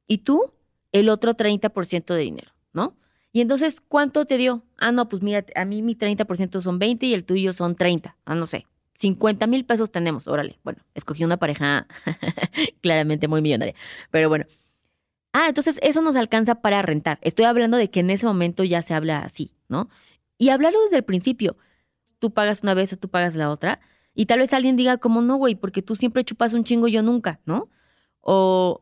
y 0.07 0.19
tú 0.19 0.53
el 0.91 1.09
otro 1.09 1.35
30% 1.35 2.13
de 2.13 2.21
dinero, 2.21 2.51
¿no? 2.73 2.95
Y 3.31 3.41
entonces, 3.41 3.81
¿cuánto 3.81 4.25
te 4.25 4.37
dio? 4.37 4.63
Ah, 4.77 4.91
no, 4.91 5.09
pues 5.09 5.21
mira, 5.21 5.45
a 5.55 5.65
mí 5.65 5.83
mi 5.83 5.95
30% 5.95 6.61
son 6.61 6.79
20 6.79 7.05
y 7.05 7.13
el 7.13 7.23
tuyo 7.23 7.53
son 7.53 7.75
30. 7.75 8.17
Ah, 8.25 8.33
no 8.33 8.47
sé. 8.47 8.65
50 8.97 9.45
mil 9.45 9.63
pesos 9.63 9.91
tenemos, 9.91 10.27
órale. 10.27 10.59
Bueno, 10.63 10.79
escogí 10.95 11.23
una 11.23 11.37
pareja 11.37 11.87
claramente 12.81 13.27
muy 13.27 13.41
millonaria. 13.41 13.75
Pero 14.09 14.27
bueno. 14.27 14.45
Ah, 15.33 15.45
entonces 15.47 15.79
eso 15.83 16.01
nos 16.01 16.15
alcanza 16.15 16.55
para 16.55 16.81
rentar. 16.81 17.19
Estoy 17.21 17.45
hablando 17.45 17.77
de 17.77 17.91
que 17.91 17.99
en 17.99 18.09
ese 18.09 18.25
momento 18.25 18.63
ya 18.63 18.81
se 18.81 18.95
habla 18.95 19.19
así, 19.19 19.53
¿no? 19.69 19.87
Y 20.39 20.49
hablarlo 20.49 20.81
desde 20.83 20.97
el 20.97 21.03
principio. 21.03 21.57
Tú 22.17 22.33
pagas 22.33 22.63
una 22.63 22.73
vez 22.73 22.91
o 22.93 22.97
tú 22.97 23.07
pagas 23.09 23.35
la 23.35 23.51
otra. 23.51 23.79
Y 24.15 24.25
tal 24.25 24.39
vez 24.39 24.51
alguien 24.51 24.75
diga 24.77 24.97
como, 24.97 25.21
no, 25.21 25.35
güey, 25.35 25.53
porque 25.53 25.83
tú 25.83 25.95
siempre 25.95 26.25
chupas 26.25 26.53
un 26.53 26.63
chingo 26.63 26.87
yo 26.87 27.03
nunca, 27.03 27.39
¿no? 27.45 27.69
O 28.21 28.81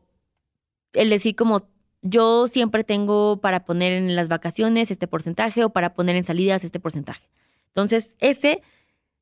el 0.94 1.10
decir 1.10 1.36
como, 1.36 1.68
yo 2.00 2.48
siempre 2.48 2.84
tengo 2.84 3.42
para 3.42 3.66
poner 3.66 3.92
en 3.92 4.16
las 4.16 4.28
vacaciones 4.28 4.90
este 4.90 5.06
porcentaje 5.06 5.62
o 5.62 5.70
para 5.70 5.92
poner 5.92 6.16
en 6.16 6.24
salidas 6.24 6.64
este 6.64 6.80
porcentaje. 6.80 7.28
Entonces, 7.68 8.14
ese 8.18 8.62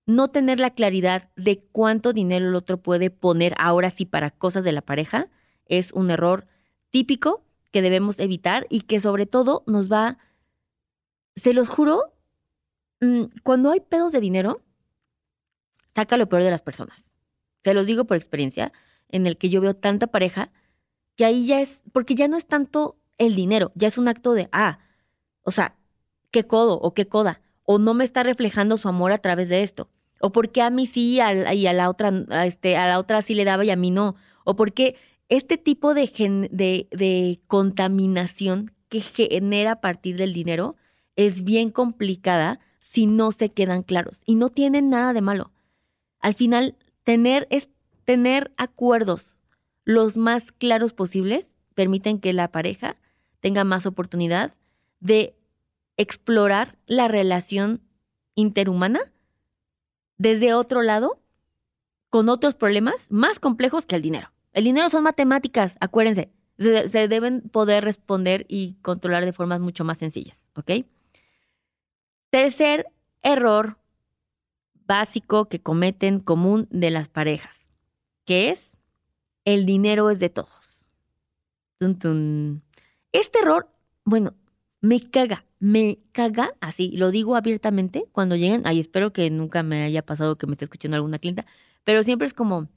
no 0.06 0.28
tener 0.28 0.60
la 0.60 0.70
claridad 0.70 1.30
de 1.36 1.64
cuánto 1.72 2.12
dinero 2.12 2.48
el 2.48 2.54
otro 2.54 2.82
puede 2.82 3.10
poner 3.10 3.54
ahora 3.58 3.90
sí 3.90 4.04
para 4.04 4.30
cosas 4.30 4.64
de 4.64 4.72
la 4.72 4.82
pareja 4.82 5.28
es 5.66 5.92
un 5.92 6.10
error 6.10 6.46
típico 6.90 7.42
que 7.70 7.82
debemos 7.82 8.20
evitar 8.20 8.66
y 8.70 8.82
que 8.82 9.00
sobre 9.00 9.26
todo 9.26 9.64
nos 9.66 9.90
va, 9.90 10.18
se 11.34 11.52
los 11.52 11.68
juro, 11.68 12.12
mm, 13.00 13.24
cuando 13.42 13.70
hay 13.70 13.80
pedos 13.80 14.12
de 14.12 14.20
dinero, 14.20 14.62
saca 15.94 16.16
lo 16.16 16.28
peor 16.28 16.42
de 16.42 16.50
las 16.50 16.62
personas. 16.62 17.10
Se 17.64 17.74
los 17.74 17.86
digo 17.86 18.04
por 18.04 18.16
experiencia, 18.16 18.72
en 19.08 19.26
el 19.26 19.38
que 19.38 19.48
yo 19.48 19.60
veo 19.60 19.74
tanta 19.74 20.06
pareja 20.06 20.52
que 21.16 21.24
ahí 21.24 21.46
ya 21.46 21.60
es, 21.60 21.82
porque 21.92 22.14
ya 22.14 22.28
no 22.28 22.36
es 22.36 22.46
tanto 22.46 22.96
el 23.18 23.34
dinero, 23.34 23.72
ya 23.74 23.88
es 23.88 23.98
un 23.98 24.08
acto 24.08 24.34
de, 24.34 24.48
ah, 24.52 24.78
o 25.42 25.50
sea, 25.50 25.76
qué 26.30 26.46
codo 26.46 26.78
o 26.80 26.94
qué 26.94 27.06
coda, 27.06 27.40
o 27.62 27.78
no 27.78 27.94
me 27.94 28.04
está 28.04 28.22
reflejando 28.22 28.76
su 28.76 28.88
amor 28.88 29.12
a 29.12 29.18
través 29.18 29.48
de 29.48 29.62
esto, 29.62 29.88
o 30.24 30.32
porque 30.32 30.62
a 30.62 30.70
mí 30.70 30.86
sí 30.86 31.16
y 31.16 31.20
a 31.20 31.72
la 31.74 31.90
otra, 31.90 32.10
este, 32.46 32.78
a 32.78 32.88
la 32.88 32.98
otra 32.98 33.20
sí 33.20 33.34
le 33.34 33.44
daba 33.44 33.62
y 33.62 33.70
a 33.70 33.76
mí 33.76 33.90
no, 33.90 34.16
o 34.44 34.56
porque 34.56 34.96
este 35.28 35.58
tipo 35.58 35.92
de, 35.92 36.10
de, 36.50 36.88
de 36.90 37.40
contaminación 37.46 38.72
que 38.88 39.02
genera 39.02 39.72
a 39.72 39.80
partir 39.82 40.16
del 40.16 40.32
dinero 40.32 40.76
es 41.14 41.44
bien 41.44 41.70
complicada 41.70 42.58
si 42.80 43.04
no 43.04 43.32
se 43.32 43.50
quedan 43.50 43.82
claros 43.82 44.22
y 44.24 44.36
no 44.36 44.48
tienen 44.48 44.88
nada 44.88 45.12
de 45.12 45.20
malo. 45.20 45.52
Al 46.20 46.32
final, 46.32 46.74
tener, 47.02 47.46
es, 47.50 47.68
tener 48.06 48.50
acuerdos 48.56 49.36
los 49.84 50.16
más 50.16 50.52
claros 50.52 50.94
posibles 50.94 51.58
permiten 51.74 52.18
que 52.18 52.32
la 52.32 52.50
pareja 52.50 52.96
tenga 53.40 53.64
más 53.64 53.84
oportunidad 53.84 54.54
de 55.00 55.36
explorar 55.98 56.78
la 56.86 57.08
relación 57.08 57.82
interhumana 58.34 59.00
desde 60.18 60.54
otro 60.54 60.82
lado 60.82 61.20
con 62.10 62.28
otros 62.28 62.54
problemas 62.54 63.06
más 63.10 63.40
complejos 63.40 63.86
que 63.86 63.96
el 63.96 64.02
dinero. 64.02 64.30
El 64.52 64.64
dinero 64.64 64.88
son 64.88 65.02
matemáticas, 65.02 65.76
acuérdense. 65.80 66.30
Se, 66.58 67.08
deben 67.08 67.40
poder 67.40 67.82
responder 67.82 68.46
y 68.48 68.74
controlar 68.82 69.24
de 69.24 69.32
formas 69.32 69.58
mucho 69.58 69.84
más 69.84 69.98
sencillas, 69.98 70.40
¿ok? 70.54 70.86
Tercer 72.30 72.86
error 73.22 73.78
básico 74.86 75.48
que 75.48 75.60
cometen 75.60 76.20
común 76.20 76.68
de 76.70 76.90
las 76.90 77.08
parejas, 77.08 77.58
que 78.24 78.50
es 78.50 78.76
el 79.44 79.66
dinero 79.66 80.10
es 80.10 80.20
de 80.20 80.30
todos. 80.30 80.84
Este 83.10 83.40
error, 83.40 83.68
bueno, 84.04 84.34
me 84.80 85.00
caga, 85.10 85.44
me 85.64 85.98
caga, 86.12 86.54
así, 86.60 86.90
lo 86.94 87.10
digo 87.10 87.36
abiertamente 87.36 88.04
cuando 88.12 88.36
lleguen, 88.36 88.62
ay, 88.66 88.80
espero 88.80 89.14
que 89.14 89.30
nunca 89.30 89.62
me 89.62 89.82
haya 89.82 90.04
pasado 90.04 90.36
que 90.36 90.46
me 90.46 90.52
esté 90.52 90.66
escuchando 90.66 90.96
alguna 90.96 91.18
clienta, 91.18 91.46
pero 91.84 92.02
siempre 92.02 92.26
es 92.26 92.34
como, 92.34 92.68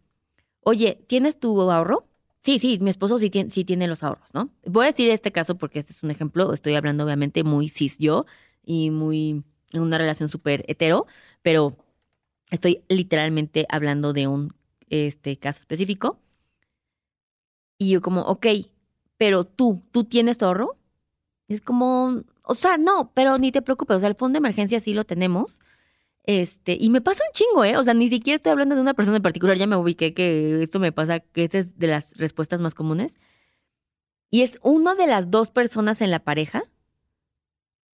oye, 0.62 1.04
¿tienes 1.08 1.38
tu 1.40 1.70
ahorro? 1.70 2.08
Sí, 2.44 2.60
sí, 2.60 2.80
mi 2.82 2.90
esposo 2.90 3.20
sí 3.20 3.30
tiene, 3.30 3.50
sí 3.52 3.66
tiene 3.66 3.88
los 3.88 4.04
ahorros, 4.04 4.34
¿no? 4.34 4.52
Voy 4.66 4.86
a 4.86 4.88
decir 4.88 5.10
este 5.12 5.34
caso 5.34 5.58
porque 5.58 5.80
este 5.80 5.92
es 5.92 6.02
un 6.02 6.12
ejemplo, 6.12 6.54
estoy 6.54 6.76
hablando 6.76 7.04
obviamente 7.04 7.44
muy 7.44 7.68
cis 7.68 7.98
yo 8.00 8.26
y 8.64 8.90
muy 8.90 9.44
en 9.74 9.82
una 9.82 9.98
relación 9.98 10.30
súper 10.30 10.64
hetero, 10.70 11.08
pero 11.42 11.76
estoy 12.52 12.84
literalmente 12.88 13.66
hablando 13.70 14.14
de 14.14 14.28
un 14.28 14.54
este, 14.90 15.38
caso 15.38 15.60
específico. 15.60 16.20
Y 17.78 17.90
yo 17.90 18.02
como, 18.02 18.22
ok, 18.22 18.48
pero 19.18 19.44
tú, 19.46 19.84
¿tú 19.92 20.06
tienes 20.06 20.38
tu 20.38 20.46
ahorro? 20.46 20.78
Es 21.50 21.62
como, 21.62 22.24
o 22.48 22.56
sea, 22.56 22.78
no, 22.78 23.12
pero 23.14 23.38
ni 23.38 23.52
te 23.52 23.62
preocupes, 23.62 23.98
o 23.98 24.00
sea, 24.00 24.10
el 24.10 24.16
fondo 24.16 24.38
de 24.38 24.40
emergencia 24.40 24.80
sí 24.80 24.94
lo 24.94 25.04
tenemos. 25.06 25.60
Este, 26.24 26.78
y 26.80 26.90
me 26.90 27.02
pasa 27.02 27.24
un 27.28 27.34
chingo, 27.34 27.64
¿eh? 27.64 27.78
O 27.78 27.84
sea, 27.84 27.94
ni 27.94 28.10
siquiera 28.10 28.38
estoy 28.38 28.52
hablando 28.52 28.76
de 28.76 28.82
una 28.82 28.94
persona 28.94 29.18
en 29.18 29.24
particular, 29.24 29.58
ya 29.58 29.68
me 29.68 29.76
ubiqué 29.78 30.14
que 30.14 30.62
esto 30.64 30.80
me 30.80 30.92
pasa, 30.92 31.20
que 31.20 31.46
esta 31.46 31.58
es 31.58 31.78
de 31.78 31.88
las 31.88 32.16
respuestas 32.18 32.60
más 32.60 32.74
comunes. 32.74 33.16
Y 34.30 34.42
es 34.42 34.60
una 34.62 34.96
de 34.96 35.08
las 35.08 35.32
dos 35.32 35.50
personas 35.50 36.02
en 36.02 36.12
la 36.12 36.20
pareja 36.20 36.64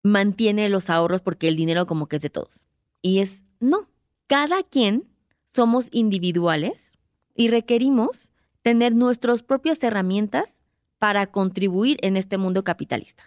mantiene 0.03 0.69
los 0.69 0.89
ahorros 0.89 1.21
porque 1.21 1.47
el 1.47 1.55
dinero 1.55 1.85
como 1.85 2.07
que 2.07 2.17
es 2.17 2.21
de 2.21 2.29
todos. 2.29 2.65
Y 3.01 3.19
es, 3.19 3.41
no, 3.59 3.87
cada 4.27 4.63
quien 4.63 5.07
somos 5.47 5.87
individuales 5.91 6.97
y 7.35 7.47
requerimos 7.47 8.31
tener 8.61 8.93
nuestras 8.93 9.43
propias 9.43 9.83
herramientas 9.83 10.59
para 10.99 11.27
contribuir 11.27 11.97
en 12.01 12.17
este 12.17 12.37
mundo 12.37 12.63
capitalista. 12.63 13.23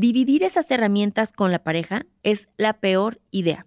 Dividir 0.00 0.44
esas 0.44 0.70
herramientas 0.70 1.30
con 1.30 1.52
la 1.52 1.62
pareja 1.62 2.06
es 2.22 2.48
la 2.56 2.80
peor 2.80 3.20
idea, 3.30 3.66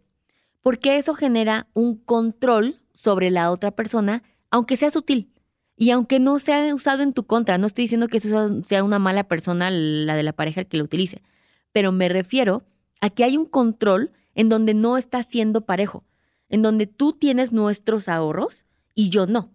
porque 0.64 0.98
eso 0.98 1.14
genera 1.14 1.68
un 1.74 1.96
control 1.96 2.80
sobre 2.92 3.30
la 3.30 3.52
otra 3.52 3.70
persona, 3.70 4.24
aunque 4.50 4.76
sea 4.76 4.90
sutil 4.90 5.32
y 5.78 5.92
aunque 5.92 6.20
no 6.20 6.40
sea 6.40 6.74
usado 6.74 7.04
en 7.04 7.14
tu 7.14 7.28
contra. 7.28 7.60
No 7.60 7.68
estoy 7.68 7.84
diciendo 7.84 8.08
que 8.08 8.18
eso 8.18 8.64
sea 8.64 8.84
una 8.84 8.98
mala 8.98 9.26
persona 9.26 9.70
la 9.70 10.16
de 10.16 10.24
la 10.24 10.34
pareja 10.34 10.64
que 10.64 10.78
lo 10.78 10.86
utilice, 10.86 11.22
pero 11.72 11.92
me 11.92 12.10
refiero 12.10 12.64
a 13.00 13.12
que 13.12 13.24
hay 13.24 13.38
un 13.38 13.46
control 13.46 14.12
en 14.34 14.50
donde 14.50 14.74
no 14.74 14.98
está 14.98 15.22
siendo 15.22 15.68
parejo, 15.68 16.04
en 16.50 16.64
donde 16.64 16.88
tú 16.88 17.14
tienes 17.14 17.52
nuestros 17.52 18.10
ahorros 18.10 18.66
y 18.96 19.10
yo 19.10 19.28
no 19.28 19.52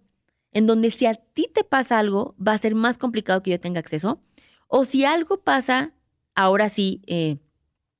en 0.52 0.68
donde 0.68 0.92
si 0.92 1.06
a 1.06 1.14
ti 1.14 1.50
te 1.52 1.64
pasa 1.64 1.99
algo, 1.99 2.37
va 2.38 2.52
a 2.52 2.58
ser 2.58 2.76
más 2.76 2.99
complicado 2.99 3.42
que 3.42 3.50
yo 3.50 3.61
tenga 3.61 3.80
acceso. 3.80 4.23
O 4.66 4.85
si 4.85 5.04
algo 5.04 5.42
pasa, 5.42 5.92
ahora 6.38 6.68
sí, 6.68 7.02
eh, 7.09 7.38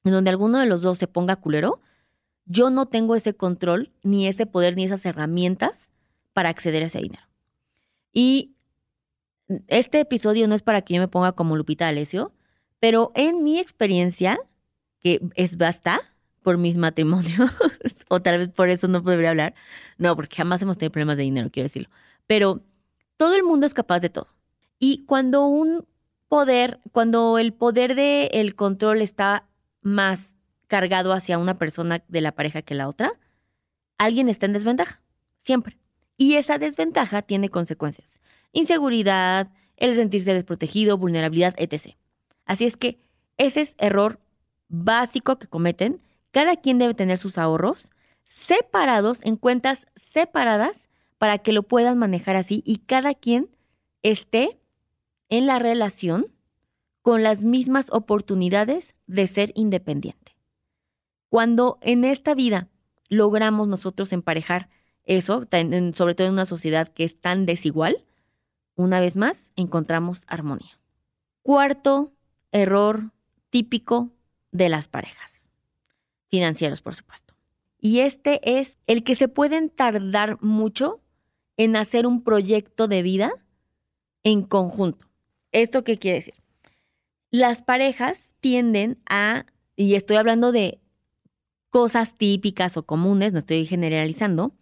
en 0.05 0.13
donde 0.13 0.31
alguno 0.31 0.61
de 0.61 0.67
los 0.67 0.81
dos 0.81 0.97
se 0.97 1.09
ponga 1.09 1.35
culero, 1.35 1.81
yo 2.45 2.71
no 2.71 2.87
tengo 2.87 3.17
ese 3.17 3.35
control, 3.35 3.93
ni 4.05 4.29
ese 4.29 4.47
poder, 4.47 4.77
ni 4.77 4.85
esas 4.85 5.05
herramientas 5.05 5.89
para 6.33 6.49
acceder 6.49 6.85
a 6.85 6.87
ese 6.87 7.01
dinero. 7.01 7.25
Y 8.13 8.55
este 9.67 9.99
episodio 9.99 10.47
no 10.47 10.55
es 10.55 10.63
para 10.63 10.83
que 10.83 10.95
yo 10.95 11.01
me 11.01 11.09
ponga 11.09 11.33
como 11.33 11.57
Lupita 11.57 11.89
Alessio, 11.89 12.33
pero 12.79 13.11
en 13.17 13.43
mi 13.43 13.59
experiencia, 13.59 14.39
que 15.01 15.21
es 15.35 15.57
basta 15.57 16.01
por 16.43 16.59
mis 16.59 16.77
matrimonios, 16.77 17.51
o 18.09 18.23
tal 18.23 18.39
vez 18.39 18.51
por 18.51 18.69
eso 18.69 18.87
no 18.87 19.03
podría 19.03 19.31
hablar, 19.31 19.55
no, 19.97 20.15
porque 20.15 20.37
jamás 20.37 20.63
hemos 20.63 20.79
tenido 20.79 20.93
problemas 20.93 21.17
de 21.17 21.25
dinero, 21.25 21.51
quiero 21.51 21.65
decirlo, 21.65 21.89
pero 22.29 22.63
todo 23.17 23.35
el 23.35 23.43
mundo 23.43 23.67
es 23.67 23.75
capaz 23.75 23.99
de 23.99 24.11
todo. 24.11 24.29
Y 24.79 25.05
cuando 25.07 25.45
un 25.45 25.89
poder, 26.29 26.81
cuando 26.93 27.39
el 27.39 27.53
poder 27.53 27.95
del 27.95 28.29
el 28.33 28.55
control 28.55 29.03
está 29.03 29.49
más 29.81 30.37
cargado 30.67 31.13
hacia 31.13 31.39
una 31.39 31.59
persona 31.59 32.05
de 32.09 32.21
la 32.21 32.33
pareja 32.33 32.63
que 32.63 32.75
la 32.75 32.89
otra, 32.89 33.13
alguien 33.97 34.29
está 34.29 34.47
en 34.47 34.53
desventaja, 34.53 35.01
siempre. 35.43 35.79
Y 36.17 36.35
esa 36.35 36.59
desventaja 36.59 37.23
tiene 37.23 37.49
consecuencias. 37.49 38.21
Inseguridad, 38.53 39.51
el 39.77 39.95
sentirse 39.95 40.35
desprotegido, 40.35 40.99
vulnerabilidad, 40.99 41.55
etc. 41.57 41.97
Así 42.45 42.67
es 42.67 42.77
que 42.77 43.01
ese 43.37 43.63
es 43.63 43.75
error 43.79 44.21
básico 44.69 45.39
que 45.39 45.47
cometen. 45.47 46.03
Cada 46.31 46.57
quien 46.57 46.79
debe 46.79 46.95
tener 46.95 47.19
sus 47.19 47.39
ahorros 47.39 47.91
separados 48.25 49.21
en 49.23 49.37
cuentas 49.37 49.87
separadas 49.97 50.89
para 51.17 51.39
que 51.39 51.53
lo 51.53 51.63
puedan 51.63 51.99
manejar 51.99 52.37
así 52.37 52.63
y 52.67 52.79
cada 52.79 53.15
quien 53.15 53.49
esté 54.03 54.58
en 55.29 55.47
la 55.47 55.59
relación 55.59 56.33
con 57.03 57.23
las 57.23 57.43
mismas 57.43 57.89
oportunidades 57.91 58.95
de 59.07 59.27
ser 59.27 59.53
independiente. 59.55 60.37
Cuando 61.29 61.79
en 61.81 62.05
esta 62.05 62.35
vida 62.35 62.69
logramos 63.09 63.69
nosotros 63.69 64.13
emparejar 64.13 64.69
eso, 65.05 65.47
sobre 65.95 66.15
todo 66.15 66.27
en 66.27 66.35
una 66.35 66.47
sociedad 66.47 66.89
que 66.89 67.05
es 67.05 67.19
tan 67.19 67.47
desigual, 67.47 68.05
una 68.75 69.01
vez 69.01 69.17
más 69.17 69.53
encontramos 69.57 70.25
armonía. 70.27 70.79
Cuarto 71.43 72.13
error 72.53 73.13
típico 73.51 74.13
de 74.53 74.69
las 74.69 74.89
parejas. 74.89 75.47
Financieros, 76.29 76.83
por 76.83 76.95
supuesto. 76.95 77.35
Y 77.81 78.01
este 78.01 78.61
es 78.61 78.77
el 78.87 79.03
que 79.03 79.15
se 79.15 79.29
pueden 79.29 79.71
tardar 79.71 80.39
mucho 80.43 81.01
en 81.57 81.77
hacer 81.77 82.07
un 82.07 82.23
proyecto 82.23 82.87
de 82.89 83.03
vida 83.03 83.33
en 84.25 84.43
conjunto. 84.43 85.08
¿Esto 85.53 85.85
qué 85.85 85.99
quiere 85.99 86.19
decir? 86.19 86.35
Las 87.31 87.63
parejas 87.63 88.19
tienden 88.41 88.99
a, 89.09 89.47
y 89.77 89.95
estoy 89.95 90.17
hablando 90.17 90.53
de 90.53 90.81
cosas 91.71 92.15
típicas 92.17 92.77
o 92.77 92.85
comunes, 92.85 93.33
no 93.33 93.41
estoy 93.41 93.67
generalizando, 93.67 94.55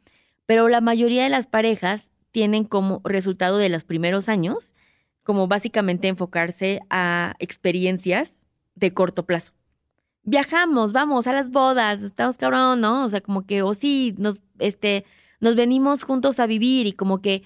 pero 0.47 0.69
la 0.69 0.81
mayoría 0.81 1.25
de 1.25 1.29
las 1.29 1.47
parejas 1.47 2.11
tienen 2.31 2.65
como 2.65 3.01
resultado 3.05 3.59
de 3.59 3.69
los 3.69 3.85
primeros 3.85 4.29
años, 4.29 4.75
como 5.23 5.49
básicamente 5.49 6.09
enfocarse 6.09 6.81
a 6.91 7.35
experiencias 7.39 8.33
de 8.75 8.93
corto 8.93 9.27
plazo. 9.27 9.53
Viajamos, 10.23 10.93
vamos 10.93 11.27
a 11.27 11.33
las 11.33 11.51
bodas, 11.51 12.03
estamos 12.03 12.37
cabrón, 12.37 12.81
¿no? 12.81 13.05
O 13.05 13.09
sea, 13.09 13.21
como 13.21 13.47
que, 13.47 13.63
o 13.63 13.75
sí, 13.75 14.15
nos, 14.19 14.41
este, 14.59 15.05
nos 15.41 15.57
venimos 15.57 16.05
juntos 16.05 16.41
a 16.41 16.47
vivir 16.47 16.87
y 16.87 16.93
como 16.93 17.21
que 17.23 17.43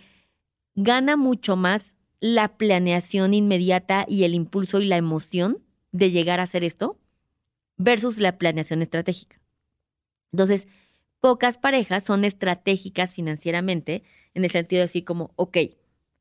gana 0.75 1.17
mucho 1.17 1.57
más 1.57 1.95
la 2.21 2.57
planeación 2.57 3.35
inmediata 3.35 4.05
y 4.07 4.25
el 4.25 4.35
impulso 4.35 4.81
y 4.81 4.85
la 4.85 4.99
emoción 4.99 5.65
de 5.93 6.11
llegar 6.11 6.39
a 6.39 6.45
hacer 6.45 6.65
esto 6.65 6.99
versus 7.77 8.19
la 8.19 8.39
planeación 8.39 8.83
estratégica. 8.83 9.41
Entonces, 10.33 10.69
pocas 11.21 11.57
parejas 11.57 12.05
son 12.05 12.25
estratégicas 12.25 13.15
financieramente 13.15 14.03
en 14.35 14.45
el 14.45 14.51
sentido 14.51 14.81
de 14.81 14.87
decir 14.87 15.05
como, 15.05 15.33
ok, 15.37 15.57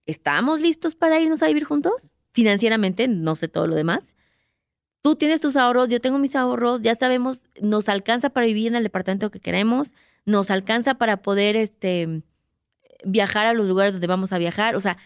¿estamos 0.06 0.60
listos 0.60 0.96
para 0.96 1.20
irnos 1.20 1.44
a 1.44 1.48
vivir 1.48 1.66
juntos? 1.66 2.14
Financieramente, 2.32 3.08
no 3.08 3.36
sé 3.36 3.48
todo 3.48 3.68
lo 3.68 3.76
demás. 3.76 4.16
Tú 5.02 5.16
tienes 5.16 5.42
tus 5.42 5.56
ahorros, 5.56 5.90
yo 5.90 6.00
tengo 6.00 6.18
mis 6.18 6.36
ahorros, 6.36 6.82
ya 6.82 6.96
sabemos, 6.96 7.44
nos 7.62 7.90
alcanza 7.90 8.30
para 8.30 8.46
vivir 8.46 8.68
en 8.68 8.76
el 8.76 8.84
departamento 8.84 9.32
que 9.32 9.40
queremos, 9.40 9.94
nos 10.26 10.52
alcanza 10.52 10.96
para 10.96 11.22
poder 11.22 11.56
este, 11.56 12.22
viajar 13.06 13.48
a 13.48 13.54
los 13.54 13.68
lugares 13.68 13.94
donde 13.94 14.08
vamos 14.08 14.34
a 14.34 14.38
viajar. 14.38 14.76
O 14.76 14.82
sea, 14.82 14.98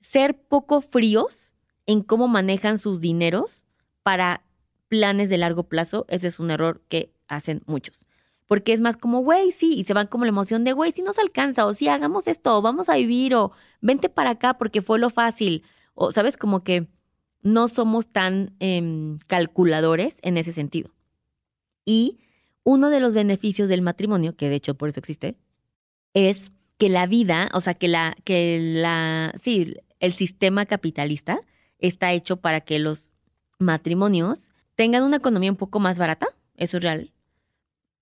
ser 0.00 0.38
poco 0.38 0.80
fríos 0.80 1.54
en 1.86 2.02
cómo 2.02 2.28
manejan 2.28 2.78
sus 2.78 3.00
dineros 3.00 3.64
para 4.02 4.42
planes 4.88 5.28
de 5.28 5.38
largo 5.38 5.64
plazo, 5.64 6.04
ese 6.08 6.28
es 6.28 6.40
un 6.40 6.50
error 6.50 6.82
que 6.88 7.12
hacen 7.28 7.62
muchos. 7.66 8.06
Porque 8.46 8.72
es 8.72 8.80
más 8.80 8.96
como, 8.96 9.20
güey, 9.20 9.52
sí, 9.52 9.74
y 9.74 9.84
se 9.84 9.94
van 9.94 10.08
como 10.08 10.24
la 10.24 10.30
emoción 10.30 10.64
de, 10.64 10.72
güey, 10.72 10.90
si 10.90 11.02
nos 11.02 11.18
alcanza, 11.18 11.64
o 11.66 11.74
si 11.74 11.88
hagamos 11.88 12.26
esto, 12.26 12.58
o 12.58 12.62
vamos 12.62 12.88
a 12.88 12.96
vivir, 12.96 13.34
o 13.34 13.52
vente 13.80 14.08
para 14.08 14.30
acá 14.30 14.58
porque 14.58 14.82
fue 14.82 14.98
lo 14.98 15.08
fácil, 15.08 15.62
o 15.94 16.10
sabes, 16.10 16.36
como 16.36 16.64
que 16.64 16.88
no 17.42 17.68
somos 17.68 18.08
tan 18.08 18.54
em, 18.58 19.18
calculadores 19.28 20.16
en 20.22 20.36
ese 20.36 20.52
sentido. 20.52 20.90
Y 21.84 22.18
uno 22.64 22.90
de 22.90 23.00
los 23.00 23.14
beneficios 23.14 23.68
del 23.68 23.82
matrimonio, 23.82 24.36
que 24.36 24.48
de 24.48 24.56
hecho 24.56 24.74
por 24.74 24.88
eso 24.88 25.00
existe, 25.00 25.36
es 26.14 26.50
que 26.80 26.88
la 26.88 27.06
vida, 27.06 27.50
o 27.52 27.60
sea, 27.60 27.74
que 27.74 27.88
la, 27.88 28.16
que 28.24 28.58
la, 28.58 29.34
sí, 29.40 29.76
el 30.00 30.14
sistema 30.14 30.64
capitalista 30.64 31.38
está 31.78 32.10
hecho 32.14 32.38
para 32.38 32.62
que 32.62 32.78
los 32.78 33.10
matrimonios 33.58 34.50
tengan 34.76 35.02
una 35.02 35.18
economía 35.18 35.50
un 35.50 35.58
poco 35.58 35.78
más 35.78 35.98
barata, 35.98 36.28
eso 36.56 36.78
es 36.78 36.82
real. 36.82 37.12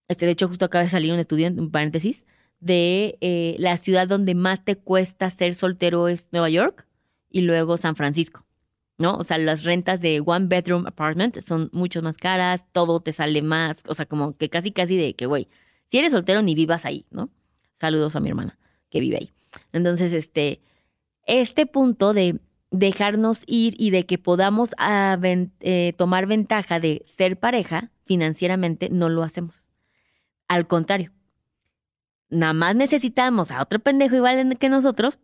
Este, 0.07 0.27
de 0.27 0.33
hecho, 0.33 0.47
justo 0.47 0.65
acaba 0.65 0.85
de 0.85 0.91
salir 0.91 1.13
un 1.13 1.19
estudio, 1.19 1.49
un 1.49 1.73
paréntesis, 1.73 2.25
de 2.61 3.19
eh, 3.21 3.57
la 3.59 3.77
ciudad 3.79 4.07
donde 4.07 4.37
más 4.37 4.65
te 4.65 4.77
cuesta 4.77 5.29
ser 5.29 5.57
soltero 5.57 6.07
es 6.07 6.29
Nueva 6.31 6.49
York 6.49 6.87
y 7.31 7.41
luego 7.41 7.79
San 7.79 7.97
Francisco, 7.97 8.47
¿no? 8.97 9.17
O 9.17 9.25
sea, 9.25 9.39
las 9.39 9.65
rentas 9.65 10.01
de 10.01 10.23
one 10.25 10.47
bedroom 10.47 10.87
apartment 10.87 11.41
son 11.41 11.69
mucho 11.73 12.01
más 12.01 12.17
caras, 12.17 12.65
todo 12.71 13.01
te 13.01 13.13
sale 13.13 13.43
más, 13.43 13.81
o 13.89 13.95
sea, 13.95 14.07
como 14.07 14.37
que 14.37 14.49
casi 14.49 14.71
casi 14.71 14.97
de 14.97 15.17
que, 15.17 15.27
güey, 15.27 15.49
si 15.91 15.99
eres 15.99 16.13
soltero 16.13 16.43
ni 16.43 16.55
vivas 16.55 16.85
ahí, 16.85 17.07
¿no? 17.11 17.29
Saludos 17.81 18.15
a 18.15 18.21
mi 18.21 18.29
hermana 18.29 18.57
que 18.91 19.01
vive 19.01 19.17
ahí. 19.17 19.33
Entonces, 19.73 20.13
este, 20.13 20.61
este 21.27 21.67
punto 21.67 22.13
de 22.15 22.41
dejarnos 22.71 23.45
ir 23.47 23.75
y 23.79 23.91
de 23.91 24.07
que 24.07 24.19
podamos 24.19 24.71
eh, 24.81 25.93
tomar 25.97 26.27
ventaja 26.27 26.81
de 26.81 27.03
ser 27.07 27.39
pareja 27.39 27.91
financieramente, 28.05 28.89
no 28.91 29.09
lo 29.09 29.23
hacemos. 29.23 29.67
Al 30.49 30.67
contrario, 30.67 31.13
nada 32.31 32.53
más 32.53 32.77
necesitamos 32.77 33.51
a 33.51 33.63
otro 33.63 33.79
pendejo 33.79 34.17
igual 34.17 34.57
que 34.59 34.69
nosotros 34.69 35.21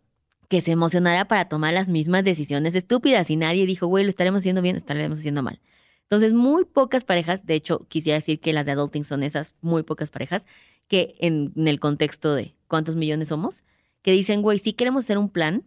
que 0.49 0.61
se 0.61 0.73
emocionara 0.73 1.27
para 1.27 1.49
tomar 1.49 1.73
las 1.73 1.89
mismas 1.89 2.25
decisiones 2.25 2.75
estúpidas 2.75 3.31
y 3.31 3.37
nadie 3.37 3.67
dijo, 3.67 3.87
güey, 3.87 4.05
lo 4.05 4.11
estaremos 4.11 4.41
haciendo 4.41 4.63
bien, 4.63 4.75
lo 4.75 4.79
estaremos 4.79 5.19
haciendo 5.19 5.43
mal. 5.43 5.61
Entonces, 6.03 6.33
muy 6.33 6.67
pocas 6.67 7.05
parejas, 7.05 7.47
de 7.47 7.55
hecho, 7.55 7.87
quisiera 7.89 8.19
decir 8.19 8.41
que 8.41 8.53
las 8.53 8.67
de 8.67 8.73
adulting 8.73 9.05
son 9.05 9.23
esas 9.23 9.55
muy 9.63 9.83
pocas 9.83 10.11
parejas, 10.11 10.45
que 10.87 11.15
en, 11.19 11.53
en 11.57 11.67
el 11.67 11.81
contexto 11.81 12.35
de 12.35 12.55
cuántos 12.69 12.97
millones 12.97 13.29
somos, 13.29 13.65
que 14.03 14.13
dicen, 14.13 14.43
güey, 14.43 14.59
sí 14.59 14.73
queremos 14.73 15.05
hacer 15.05 15.19
un 15.19 15.31
plan, 15.31 15.65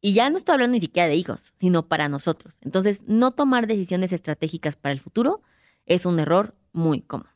y 0.00 0.12
ya 0.12 0.30
no 0.30 0.38
estoy 0.38 0.54
hablando 0.54 0.74
ni 0.74 0.80
siquiera 0.80 1.08
de 1.08 1.16
hijos, 1.16 1.52
sino 1.58 1.88
para 1.88 2.08
nosotros. 2.08 2.54
Entonces, 2.60 3.02
no 3.06 3.32
tomar 3.32 3.66
decisiones 3.66 4.12
estratégicas 4.12 4.76
para 4.76 4.92
el 4.92 5.00
futuro 5.00 5.42
es 5.86 6.06
un 6.06 6.20
error 6.20 6.54
muy 6.72 7.00
común. 7.00 7.26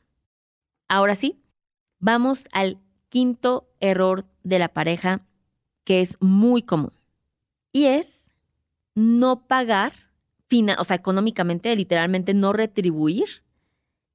Ahora 0.87 1.15
sí, 1.15 1.41
vamos 1.99 2.47
al 2.51 2.79
quinto 3.09 3.69
error 3.79 4.25
de 4.43 4.59
la 4.59 4.69
pareja 4.69 5.25
que 5.83 6.01
es 6.01 6.17
muy 6.21 6.61
común. 6.61 6.93
Y 7.71 7.85
es 7.85 8.07
no 8.95 9.47
pagar, 9.47 9.93
o 10.77 10.83
sea, 10.83 10.95
económicamente, 10.95 11.75
literalmente 11.75 12.33
no 12.33 12.53
retribuir 12.53 13.43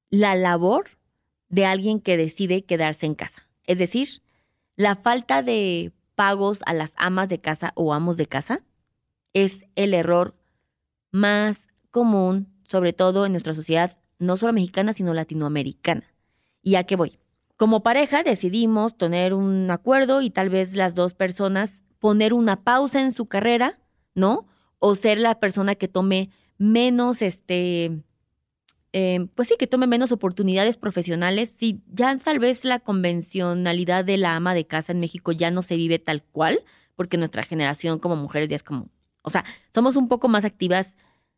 la 0.09 0.35
labor 0.35 0.97
de 1.49 1.65
alguien 1.65 1.99
que 1.99 2.17
decide 2.17 2.63
quedarse 2.63 3.05
en 3.05 3.15
casa. 3.15 3.47
Es 3.65 3.77
decir, 3.77 4.21
la 4.79 4.95
falta 4.95 5.43
de 5.43 5.91
pagos 6.15 6.61
a 6.65 6.73
las 6.73 6.93
amas 6.95 7.27
de 7.27 7.41
casa 7.41 7.73
o 7.75 7.93
amos 7.93 8.15
de 8.15 8.27
casa 8.27 8.61
es 9.33 9.65
el 9.75 9.93
error 9.93 10.37
más 11.11 11.67
común, 11.91 12.47
sobre 12.63 12.93
todo 12.93 13.25
en 13.25 13.33
nuestra 13.33 13.53
sociedad, 13.53 13.99
no 14.19 14.37
solo 14.37 14.53
mexicana, 14.53 14.93
sino 14.93 15.13
latinoamericana. 15.13 16.05
¿Y 16.61 16.75
a 16.75 16.85
qué 16.85 16.95
voy? 16.95 17.19
Como 17.57 17.83
pareja 17.83 18.23
decidimos 18.23 18.97
tener 18.97 19.33
un 19.33 19.69
acuerdo 19.69 20.21
y 20.21 20.29
tal 20.29 20.47
vez 20.47 20.73
las 20.77 20.95
dos 20.95 21.13
personas 21.13 21.83
poner 21.99 22.33
una 22.33 22.63
pausa 22.63 23.01
en 23.01 23.11
su 23.11 23.25
carrera, 23.25 23.81
¿no? 24.15 24.47
O 24.77 24.95
ser 24.95 25.19
la 25.19 25.41
persona 25.41 25.75
que 25.75 25.89
tome 25.89 26.29
menos, 26.57 27.21
este, 27.21 28.01
Em, 28.91 29.27
pues 29.27 29.47
sí, 29.47 29.55
que 29.59 29.67
tome 29.67 29.85
menos 29.87 30.11
oportunidades 30.11 30.77
profesionales. 30.77 31.53
Si 31.55 31.81
ya 31.87 32.15
tal 32.17 32.39
vez 32.39 32.65
la 32.65 32.79
convencionalidad 32.79 34.03
de 34.03 34.17
la 34.17 34.35
ama 34.35 34.53
de 34.55 34.65
casa 34.65 34.91
en 34.91 34.99
México 34.99 35.31
ya 35.31 35.51
no 35.51 35.61
se 35.61 35.75
vive 35.75 35.99
tal 35.99 36.23
cual, 36.23 36.63
porque 36.95 37.17
nuestra 37.17 37.43
generación 37.43 37.99
como 37.99 38.15
mujeres 38.15 38.49
ya 38.49 38.55
es 38.55 38.63
como, 38.63 38.89
o 39.21 39.29
sea, 39.29 39.45
somos 39.73 39.95
un 39.95 40.07
poco 40.07 40.27
más 40.27 40.43
activas, 40.43 40.95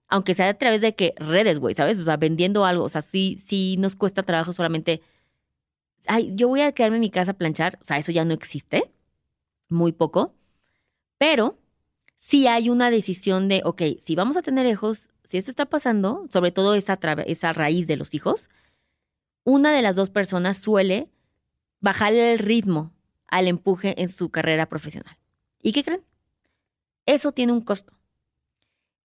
aunque 0.07 0.33
sea 0.33 0.49
a 0.49 0.53
través 0.55 0.81
de 0.81 0.95
que 0.95 1.13
redes, 1.17 1.59
güey, 1.59 1.75
¿sabes? 1.75 1.99
O 1.99 2.03
sea, 2.03 2.17
vendiendo 2.17 2.65
algo, 2.65 2.83
o 2.85 2.89
sea, 2.89 3.01
sí, 3.01 3.39
sí 3.45 3.75
nos 3.77 3.95
cuesta 3.95 4.23
trabajo 4.23 4.53
solamente, 4.53 5.01
ay, 6.07 6.31
yo 6.35 6.47
voy 6.47 6.61
a 6.61 6.71
quedarme 6.71 6.97
en 6.97 7.01
mi 7.01 7.11
casa 7.11 7.31
a 7.31 7.35
planchar, 7.35 7.79
o 7.81 7.85
sea, 7.85 7.97
eso 7.97 8.11
ya 8.11 8.25
no 8.25 8.33
existe, 8.33 8.89
muy 9.69 9.91
poco, 9.91 10.33
pero 11.19 11.57
sí 12.19 12.47
hay 12.47 12.69
una 12.69 12.89
decisión 12.91 13.47
de, 13.47 13.61
ok, 13.65 13.83
si 14.03 14.15
vamos 14.15 14.37
a 14.37 14.41
tener 14.41 14.65
hijos, 14.65 15.10
si 15.23 15.37
esto 15.37 15.51
está 15.51 15.65
pasando, 15.65 16.27
sobre 16.31 16.51
todo 16.51 16.75
esa, 16.75 16.97
raíz 17.53 17.87
de 17.87 17.95
los 17.95 18.13
hijos, 18.13 18.49
una 19.43 19.71
de 19.71 19.81
las 19.81 19.95
dos 19.95 20.09
personas 20.09 20.57
suele 20.57 21.09
bajarle 21.79 22.33
el 22.33 22.39
ritmo 22.39 22.93
al 23.27 23.47
empuje 23.47 24.01
en 24.01 24.09
su 24.09 24.29
carrera 24.29 24.67
profesional. 24.67 25.17
¿Y 25.61 25.71
qué 25.71 25.83
creen? 25.83 26.05
Eso 27.05 27.31
tiene 27.31 27.53
un 27.53 27.61
costo. 27.61 27.93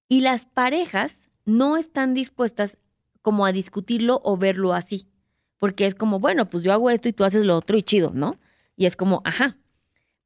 Y 0.08 0.20
las 0.20 0.44
parejas 0.44 1.28
no 1.44 1.76
están 1.76 2.14
dispuestas 2.14 2.78
como 3.22 3.46
a 3.46 3.52
discutirlo 3.52 4.20
o 4.24 4.36
verlo 4.36 4.74
así, 4.74 5.08
porque 5.58 5.86
es 5.86 5.94
como, 5.94 6.20
bueno, 6.20 6.48
pues 6.48 6.64
yo 6.64 6.72
hago 6.72 6.90
esto 6.90 7.08
y 7.08 7.12
tú 7.12 7.24
haces 7.24 7.44
lo 7.44 7.56
otro 7.56 7.76
y 7.76 7.82
chido, 7.82 8.10
¿no? 8.14 8.38
Y 8.76 8.86
es 8.86 8.96
como, 8.96 9.22
ajá, 9.24 9.56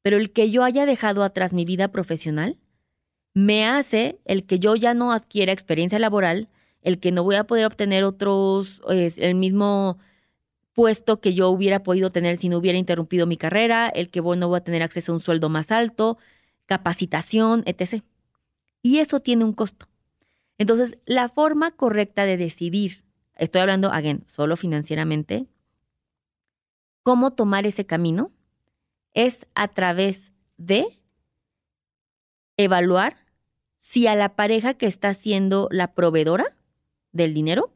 pero 0.02 0.16
el 0.16 0.32
que 0.32 0.50
yo 0.50 0.64
haya 0.64 0.86
dejado 0.86 1.22
atrás 1.22 1.52
mi 1.52 1.64
vida 1.64 1.88
profesional 1.88 2.58
me 3.34 3.64
hace 3.64 4.18
el 4.24 4.44
que 4.44 4.58
yo 4.58 4.76
ya 4.76 4.94
no 4.94 5.12
adquiera 5.12 5.52
experiencia 5.52 5.98
laboral, 5.98 6.48
el 6.82 6.98
que 6.98 7.12
no 7.12 7.22
voy 7.22 7.36
a 7.36 7.44
poder 7.44 7.66
obtener 7.66 8.04
otros, 8.04 8.80
el 8.88 9.34
mismo 9.34 9.98
puesto 10.72 11.20
que 11.20 11.34
yo 11.34 11.50
hubiera 11.50 11.82
podido 11.82 12.10
tener 12.10 12.36
si 12.36 12.48
no 12.48 12.58
hubiera 12.58 12.78
interrumpido 12.78 13.26
mi 13.26 13.36
carrera, 13.36 13.88
el 13.88 14.08
que 14.10 14.20
no 14.22 14.48
voy 14.48 14.56
a 14.56 14.64
tener 14.64 14.82
acceso 14.82 15.12
a 15.12 15.16
un 15.16 15.20
sueldo 15.20 15.48
más 15.48 15.70
alto, 15.70 16.18
capacitación, 16.66 17.62
etc. 17.66 18.02
Y 18.82 18.98
eso 18.98 19.20
tiene 19.20 19.44
un 19.44 19.52
costo. 19.52 19.86
Entonces, 20.58 20.98
la 21.06 21.28
forma 21.28 21.70
correcta 21.72 22.24
de 22.24 22.36
decidir, 22.36 23.04
estoy 23.36 23.62
hablando, 23.62 23.92
again, 23.92 24.24
solo 24.26 24.56
financieramente, 24.56 25.46
cómo 27.02 27.32
tomar 27.32 27.66
ese 27.66 27.86
camino 27.86 28.30
es 29.12 29.46
a 29.54 29.68
través 29.68 30.32
de 30.56 30.99
evaluar 32.64 33.16
si 33.80 34.06
a 34.06 34.14
la 34.14 34.36
pareja 34.36 34.74
que 34.74 34.86
está 34.86 35.14
siendo 35.14 35.68
la 35.70 35.94
proveedora 35.94 36.56
del 37.12 37.34
dinero 37.34 37.72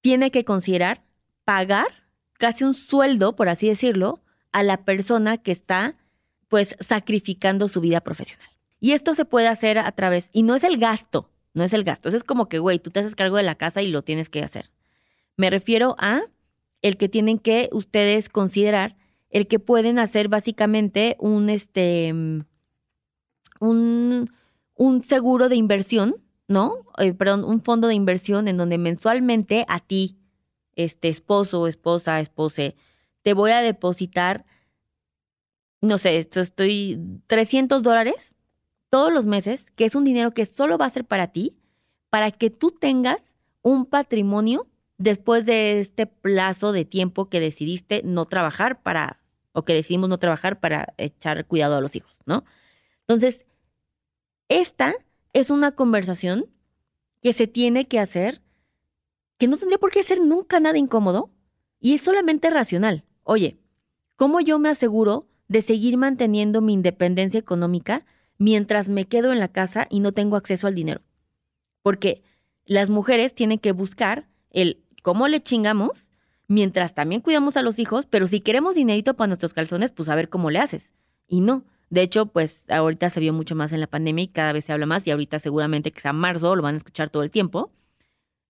tiene 0.00 0.30
que 0.30 0.44
considerar 0.44 1.02
pagar 1.44 2.04
casi 2.34 2.64
un 2.64 2.74
sueldo, 2.74 3.36
por 3.36 3.48
así 3.48 3.68
decirlo, 3.68 4.20
a 4.52 4.62
la 4.62 4.84
persona 4.84 5.38
que 5.38 5.52
está 5.52 5.96
pues 6.48 6.76
sacrificando 6.80 7.68
su 7.68 7.80
vida 7.80 8.00
profesional. 8.00 8.48
Y 8.80 8.92
esto 8.92 9.14
se 9.14 9.24
puede 9.24 9.48
hacer 9.48 9.78
a 9.78 9.90
través, 9.92 10.28
y 10.32 10.42
no 10.42 10.54
es 10.54 10.62
el 10.62 10.76
gasto, 10.76 11.30
no 11.54 11.64
es 11.64 11.72
el 11.72 11.84
gasto. 11.84 12.08
Eso 12.08 12.18
es 12.18 12.24
como 12.24 12.48
que, 12.48 12.58
güey, 12.58 12.78
tú 12.78 12.90
te 12.90 13.00
haces 13.00 13.14
cargo 13.14 13.36
de 13.36 13.42
la 13.42 13.54
casa 13.54 13.80
y 13.80 13.88
lo 13.88 14.02
tienes 14.02 14.28
que 14.28 14.42
hacer. 14.42 14.70
Me 15.36 15.48
refiero 15.50 15.96
a 15.98 16.20
el 16.82 16.96
que 16.98 17.08
tienen 17.08 17.38
que 17.38 17.70
ustedes 17.72 18.28
considerar, 18.28 18.96
el 19.30 19.46
que 19.46 19.58
pueden 19.58 19.98
hacer 19.98 20.28
básicamente 20.28 21.16
un, 21.18 21.48
este, 21.48 22.12
un, 23.60 24.30
un 24.74 25.02
seguro 25.02 25.48
de 25.48 25.56
inversión, 25.56 26.16
¿no? 26.48 26.86
Eh, 26.98 27.12
perdón, 27.12 27.44
un 27.44 27.62
fondo 27.62 27.88
de 27.88 27.94
inversión 27.94 28.48
en 28.48 28.56
donde 28.56 28.78
mensualmente 28.78 29.64
a 29.68 29.80
ti, 29.80 30.18
este 30.76 31.08
esposo, 31.08 31.66
esposa, 31.66 32.20
espose, 32.20 32.76
te 33.22 33.32
voy 33.32 33.52
a 33.52 33.62
depositar, 33.62 34.44
no 35.80 35.98
sé, 35.98 36.18
esto 36.18 36.40
estoy 36.40 37.00
300 37.26 37.82
dólares 37.82 38.34
todos 38.88 39.12
los 39.12 39.26
meses, 39.26 39.70
que 39.72 39.84
es 39.84 39.94
un 39.94 40.04
dinero 40.04 40.32
que 40.32 40.44
solo 40.44 40.78
va 40.78 40.86
a 40.86 40.90
ser 40.90 41.04
para 41.04 41.28
ti, 41.28 41.56
para 42.10 42.30
que 42.30 42.50
tú 42.50 42.70
tengas 42.70 43.36
un 43.62 43.86
patrimonio 43.86 44.68
después 44.98 45.46
de 45.46 45.80
este 45.80 46.06
plazo 46.06 46.70
de 46.70 46.84
tiempo 46.84 47.28
que 47.28 47.40
decidiste 47.40 48.02
no 48.04 48.26
trabajar 48.26 48.82
para, 48.82 49.20
o 49.52 49.64
que 49.64 49.74
decidimos 49.74 50.08
no 50.08 50.18
trabajar 50.18 50.60
para 50.60 50.94
echar 50.96 51.46
cuidado 51.46 51.76
a 51.76 51.80
los 51.80 51.96
hijos, 51.96 52.20
¿no? 52.26 52.44
Entonces, 53.06 53.46
esta 54.48 54.94
es 55.32 55.50
una 55.50 55.72
conversación 55.72 56.46
que 57.22 57.32
se 57.32 57.46
tiene 57.46 57.86
que 57.86 57.98
hacer, 57.98 58.42
que 59.38 59.48
no 59.48 59.56
tendría 59.56 59.78
por 59.78 59.90
qué 59.90 60.02
ser 60.02 60.20
nunca 60.20 60.60
nada 60.60 60.78
incómodo, 60.78 61.30
y 61.80 61.94
es 61.94 62.02
solamente 62.02 62.50
racional. 62.50 63.04
Oye, 63.22 63.58
¿cómo 64.16 64.40
yo 64.40 64.58
me 64.58 64.68
aseguro 64.68 65.26
de 65.48 65.62
seguir 65.62 65.96
manteniendo 65.96 66.60
mi 66.60 66.72
independencia 66.72 67.38
económica 67.38 68.04
mientras 68.38 68.88
me 68.88 69.06
quedo 69.06 69.32
en 69.32 69.38
la 69.38 69.48
casa 69.48 69.86
y 69.90 70.00
no 70.00 70.12
tengo 70.12 70.36
acceso 70.36 70.66
al 70.66 70.74
dinero. 70.74 71.02
Porque 71.82 72.22
las 72.64 72.90
mujeres 72.90 73.34
tienen 73.34 73.58
que 73.58 73.72
buscar 73.72 74.28
el 74.50 74.82
cómo 75.02 75.28
le 75.28 75.42
chingamos 75.42 76.10
mientras 76.46 76.94
también 76.94 77.20
cuidamos 77.20 77.56
a 77.56 77.62
los 77.62 77.78
hijos, 77.78 78.06
pero 78.06 78.26
si 78.26 78.40
queremos 78.40 78.74
dinerito 78.74 79.14
para 79.14 79.28
nuestros 79.28 79.54
calzones, 79.54 79.90
pues 79.90 80.08
a 80.08 80.14
ver 80.14 80.28
cómo 80.28 80.50
le 80.50 80.58
haces. 80.58 80.92
Y 81.26 81.40
no. 81.40 81.64
De 81.94 82.02
hecho, 82.02 82.26
pues 82.26 82.68
ahorita 82.70 83.08
se 83.08 83.20
vio 83.20 83.32
mucho 83.32 83.54
más 83.54 83.72
en 83.72 83.78
la 83.78 83.86
pandemia 83.86 84.24
y 84.24 84.26
cada 84.26 84.52
vez 84.52 84.64
se 84.64 84.72
habla 84.72 84.84
más 84.84 85.06
y 85.06 85.12
ahorita 85.12 85.38
seguramente 85.38 85.92
que 85.92 86.00
sea 86.00 86.12
marzo 86.12 86.56
lo 86.56 86.62
van 86.64 86.74
a 86.74 86.78
escuchar 86.78 87.08
todo 87.08 87.22
el 87.22 87.30
tiempo, 87.30 87.70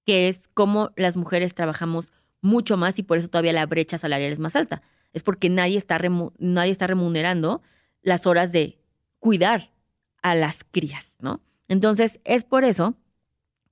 que 0.06 0.28
es 0.28 0.48
cómo 0.54 0.92
las 0.96 1.14
mujeres 1.14 1.54
trabajamos 1.54 2.10
mucho 2.40 2.78
más 2.78 2.98
y 2.98 3.02
por 3.02 3.18
eso 3.18 3.28
todavía 3.28 3.52
la 3.52 3.66
brecha 3.66 3.98
salarial 3.98 4.32
es 4.32 4.38
más 4.38 4.56
alta. 4.56 4.80
Es 5.12 5.22
porque 5.22 5.50
nadie 5.50 5.76
está, 5.76 6.00
nadie 6.38 6.72
está 6.72 6.86
remunerando 6.86 7.60
las 8.00 8.26
horas 8.26 8.50
de 8.50 8.78
cuidar 9.18 9.72
a 10.22 10.34
las 10.34 10.64
crías, 10.64 11.04
¿no? 11.20 11.42
Entonces, 11.68 12.20
es 12.24 12.44
por 12.44 12.64
eso 12.64 12.94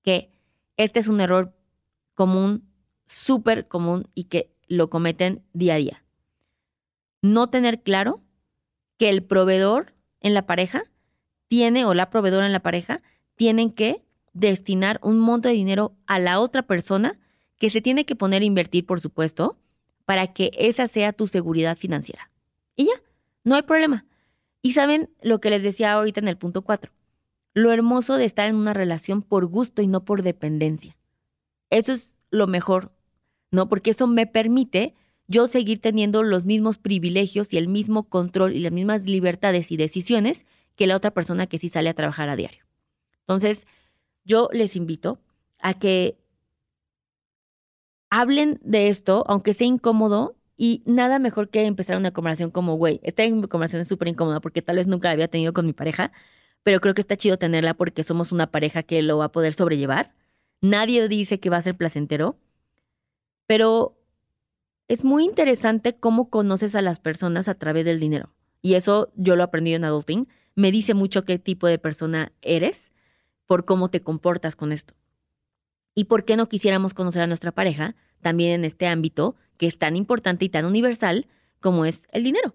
que 0.02 0.30
este 0.76 1.00
es 1.00 1.08
un 1.08 1.22
error 1.22 1.54
común, 2.12 2.68
súper 3.06 3.68
común 3.68 4.06
y 4.14 4.24
que 4.24 4.54
lo 4.68 4.90
cometen 4.90 5.42
día 5.54 5.76
a 5.76 5.78
día. 5.78 6.04
No 7.22 7.48
tener 7.48 7.80
claro 7.80 8.20
que 9.02 9.08
el 9.08 9.24
proveedor 9.24 9.94
en 10.20 10.32
la 10.32 10.46
pareja 10.46 10.84
tiene 11.48 11.84
o 11.86 11.92
la 11.92 12.08
proveedora 12.08 12.46
en 12.46 12.52
la 12.52 12.62
pareja 12.62 13.02
tienen 13.34 13.72
que 13.72 14.04
destinar 14.32 15.00
un 15.02 15.18
monto 15.18 15.48
de 15.48 15.56
dinero 15.56 15.96
a 16.06 16.20
la 16.20 16.38
otra 16.38 16.62
persona 16.62 17.18
que 17.58 17.68
se 17.68 17.80
tiene 17.80 18.06
que 18.06 18.14
poner 18.14 18.42
a 18.42 18.44
invertir, 18.44 18.86
por 18.86 19.00
supuesto, 19.00 19.58
para 20.04 20.28
que 20.28 20.52
esa 20.56 20.86
sea 20.86 21.12
tu 21.12 21.26
seguridad 21.26 21.76
financiera. 21.76 22.30
Y 22.76 22.84
ya, 22.84 22.92
no 23.42 23.56
hay 23.56 23.62
problema. 23.62 24.06
Y 24.62 24.74
saben 24.74 25.10
lo 25.20 25.40
que 25.40 25.50
les 25.50 25.64
decía 25.64 25.94
ahorita 25.94 26.20
en 26.20 26.28
el 26.28 26.38
punto 26.38 26.62
4, 26.62 26.92
lo 27.54 27.72
hermoso 27.72 28.18
de 28.18 28.24
estar 28.24 28.46
en 28.46 28.54
una 28.54 28.72
relación 28.72 29.20
por 29.22 29.46
gusto 29.46 29.82
y 29.82 29.88
no 29.88 30.04
por 30.04 30.22
dependencia. 30.22 30.96
Eso 31.70 31.94
es 31.94 32.14
lo 32.30 32.46
mejor, 32.46 32.92
¿no? 33.50 33.68
Porque 33.68 33.90
eso 33.90 34.06
me 34.06 34.28
permite 34.28 34.94
yo 35.28 35.48
seguir 35.48 35.80
teniendo 35.80 36.22
los 36.22 36.44
mismos 36.44 36.78
privilegios 36.78 37.52
y 37.52 37.56
el 37.56 37.68
mismo 37.68 38.08
control 38.08 38.54
y 38.54 38.60
las 38.60 38.72
mismas 38.72 39.06
libertades 39.06 39.70
y 39.70 39.76
decisiones 39.76 40.44
que 40.76 40.86
la 40.86 40.96
otra 40.96 41.12
persona 41.12 41.46
que 41.46 41.58
sí 41.58 41.68
sale 41.68 41.88
a 41.88 41.94
trabajar 41.94 42.28
a 42.28 42.36
diario. 42.36 42.64
Entonces, 43.20 43.66
yo 44.24 44.48
les 44.52 44.76
invito 44.76 45.20
a 45.58 45.78
que 45.78 46.18
hablen 48.10 48.60
de 48.62 48.88
esto, 48.88 49.24
aunque 49.26 49.54
sea 49.54 49.66
incómodo, 49.66 50.36
y 50.56 50.82
nada 50.86 51.18
mejor 51.18 51.48
que 51.48 51.64
empezar 51.64 51.96
una 51.96 52.12
conversación 52.12 52.50
como, 52.50 52.76
güey, 52.76 53.00
esta 53.02 53.24
conversación 53.48 53.82
es 53.82 53.88
súper 53.88 54.08
incómoda 54.08 54.40
porque 54.40 54.62
tal 54.62 54.76
vez 54.76 54.86
nunca 54.86 55.08
la 55.08 55.14
había 55.14 55.28
tenido 55.28 55.52
con 55.52 55.66
mi 55.66 55.72
pareja, 55.72 56.12
pero 56.62 56.80
creo 56.80 56.94
que 56.94 57.00
está 57.00 57.16
chido 57.16 57.38
tenerla 57.38 57.74
porque 57.74 58.04
somos 58.04 58.32
una 58.32 58.50
pareja 58.50 58.82
que 58.82 59.02
lo 59.02 59.18
va 59.18 59.26
a 59.26 59.32
poder 59.32 59.54
sobrellevar. 59.54 60.14
Nadie 60.60 61.08
dice 61.08 61.40
que 61.40 61.50
va 61.50 61.56
a 61.56 61.62
ser 61.62 61.76
placentero, 61.76 62.38
pero 63.46 63.98
es 64.88 65.04
muy 65.04 65.24
interesante 65.24 65.96
cómo 65.96 66.28
conoces 66.30 66.74
a 66.74 66.82
las 66.82 67.00
personas 67.00 67.48
a 67.48 67.54
través 67.54 67.84
del 67.84 68.00
dinero. 68.00 68.34
Y 68.60 68.74
eso 68.74 69.10
yo 69.16 69.36
lo 69.36 69.42
he 69.42 69.44
aprendido 69.44 69.76
en 69.76 69.84
Adulting. 69.84 70.28
Me 70.54 70.70
dice 70.70 70.94
mucho 70.94 71.24
qué 71.24 71.38
tipo 71.38 71.66
de 71.66 71.78
persona 71.78 72.32
eres 72.42 72.92
por 73.46 73.64
cómo 73.64 73.88
te 73.88 74.00
comportas 74.00 74.56
con 74.56 74.72
esto. 74.72 74.94
¿Y 75.94 76.04
por 76.04 76.24
qué 76.24 76.36
no 76.36 76.48
quisiéramos 76.48 76.94
conocer 76.94 77.22
a 77.22 77.26
nuestra 77.26 77.52
pareja 77.52 77.96
también 78.22 78.52
en 78.52 78.64
este 78.64 78.86
ámbito 78.86 79.36
que 79.58 79.66
es 79.66 79.78
tan 79.78 79.96
importante 79.96 80.44
y 80.46 80.48
tan 80.48 80.64
universal 80.64 81.26
como 81.60 81.84
es 81.84 82.06
el 82.10 82.24
dinero. 82.24 82.54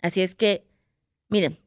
Así 0.00 0.22
es 0.22 0.34
que, 0.34 0.66
miren, 1.28 1.58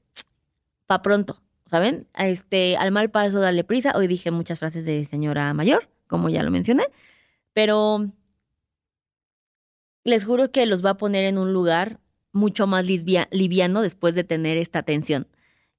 pa' 0.87 1.01
pronto, 1.01 1.41
¿saben? 1.65 2.07
Este, 2.15 2.77
al 2.77 2.91
mal 2.91 3.11
paso 3.11 3.39
darle 3.39 3.63
prisa. 3.63 3.93
Hoy 3.95 4.07
dije 4.07 4.31
muchas 4.31 4.59
frases 4.59 4.85
de 4.85 5.05
señora 5.05 5.53
mayor, 5.53 5.89
como 6.07 6.29
ya 6.29 6.43
lo 6.43 6.51
mencioné, 6.51 6.85
pero 7.53 8.07
les 10.07 10.23
juro 10.23 10.51
que 10.51 10.65
los 10.65 10.85
va 10.85 10.91
a 10.91 10.97
poner 10.97 11.25
en 11.25 11.37
un 11.37 11.51
lugar 11.51 11.99
mucho 12.31 12.65
más 12.65 12.85
liviano 12.85 13.81
después 13.81 14.15
de 14.15 14.23
tener 14.23 14.57
esta 14.57 14.83
tensión. 14.83 15.27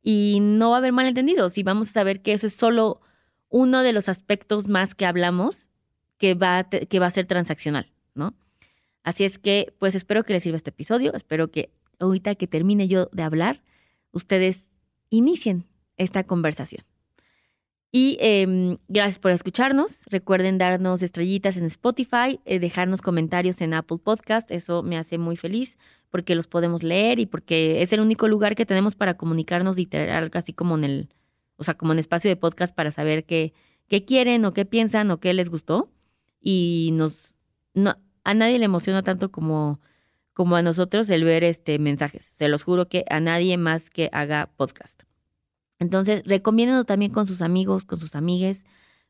Y 0.03 0.41
no 0.43 0.71
va 0.71 0.77
a 0.77 0.79
haber 0.79 0.93
malentendidos 0.93 1.57
y 1.57 1.63
vamos 1.63 1.89
a 1.89 1.93
saber 1.93 2.21
que 2.21 2.35
eso 2.35 2.47
es 2.47 2.53
solo 2.53 3.01
uno 3.49 3.83
de 3.83 3.95
los 3.95 4.11
aspectos 4.11 4.69
más 4.69 4.95
que 4.95 5.07
hablamos 5.07 5.71
que 6.19 6.35
va 6.35 6.69
que 6.69 6.99
va 6.99 7.07
a 7.07 7.11
ser 7.11 7.25
transaccional, 7.25 7.91
¿no? 8.15 8.35
Así 9.03 9.25
es 9.25 9.39
que, 9.39 9.73
pues 9.79 9.95
espero 9.95 10.25
que 10.25 10.35
les 10.35 10.43
sirva 10.43 10.59
este 10.59 10.71
episodio. 10.71 11.15
Espero 11.15 11.51
que 11.51 11.71
ahorita 11.99 12.35
que 12.35 12.47
termine 12.47 12.87
yo 12.87 13.09
de 13.13 13.23
hablar, 13.23 13.63
ustedes 14.13 14.71
inicien 15.09 15.65
esta 15.97 16.25
conversación. 16.25 16.85
Y 17.91 18.19
em, 18.21 18.77
gracias 18.89 19.19
por 19.19 19.31
escucharnos. 19.31 20.05
Recuerden 20.07 20.59
darnos 20.59 21.03
estrellitas 21.03 21.57
en 21.57 21.65
Spotify, 21.65 22.39
eh, 22.45 22.59
dejarnos 22.59 23.01
comentarios 23.01 23.61
en 23.63 23.73
Apple 23.73 23.99
Podcast. 23.99 24.51
Eso 24.51 24.83
me 24.83 24.99
hace 24.99 25.17
muy 25.17 25.37
feliz 25.37 25.79
porque 26.11 26.35
los 26.35 26.47
podemos 26.47 26.83
leer 26.83 27.19
y 27.19 27.27
porque 27.27 27.83
es 27.83 27.93
el 27.93 28.01
único 28.01 28.29
lugar 28.29 28.55
que 28.57 28.67
tenemos 28.67 28.95
para 28.95 29.17
comunicarnos 29.17 29.77
literal, 29.77 30.31
casi 30.31 30.53
como 30.53 30.77
en 30.77 30.85
el, 30.85 31.09
o 31.57 31.65
sea, 31.65 31.75
como 31.75 31.93
en 31.93 31.99
espacio 31.99 32.29
de 32.29 32.37
podcast 32.37 32.75
para 32.75 32.91
saber 32.91 33.25
qué, 33.25 33.55
qué 33.89 34.05
quieren 34.05 34.45
o 34.45 34.53
qué 34.53 34.65
piensan 34.65 35.11
o 35.11 35.19
qué 35.19 35.33
les 35.33 35.49
gustó. 35.49 35.91
Y 36.41 36.91
nos, 36.93 37.37
no, 37.75 37.97
a 38.25 38.35
nadie 38.35 38.59
le 38.59 38.67
emociona 38.67 39.03
tanto 39.03 39.31
como, 39.33 39.81
como 40.35 40.57
a 40.57 40.63
nosotros 40.63 41.09
el 41.09 41.25
ver 41.25 41.43
este 41.43 41.79
mensajes. 41.79 42.27
Se 42.37 42.49
los 42.49 42.65
juro 42.65 42.89
que 42.89 43.05
a 43.09 43.21
nadie 43.21 43.57
más 43.57 43.89
que 43.89 44.11
haga 44.13 44.51
podcast. 44.57 45.08
Entonces, 45.79 46.23
recomiéndenlo 46.25 46.85
también 46.85 47.13
con 47.13 47.27
sus 47.27 47.43
amigos, 47.43 47.85
con 47.85 48.01
sus 48.01 48.15
amigues, 48.15 48.65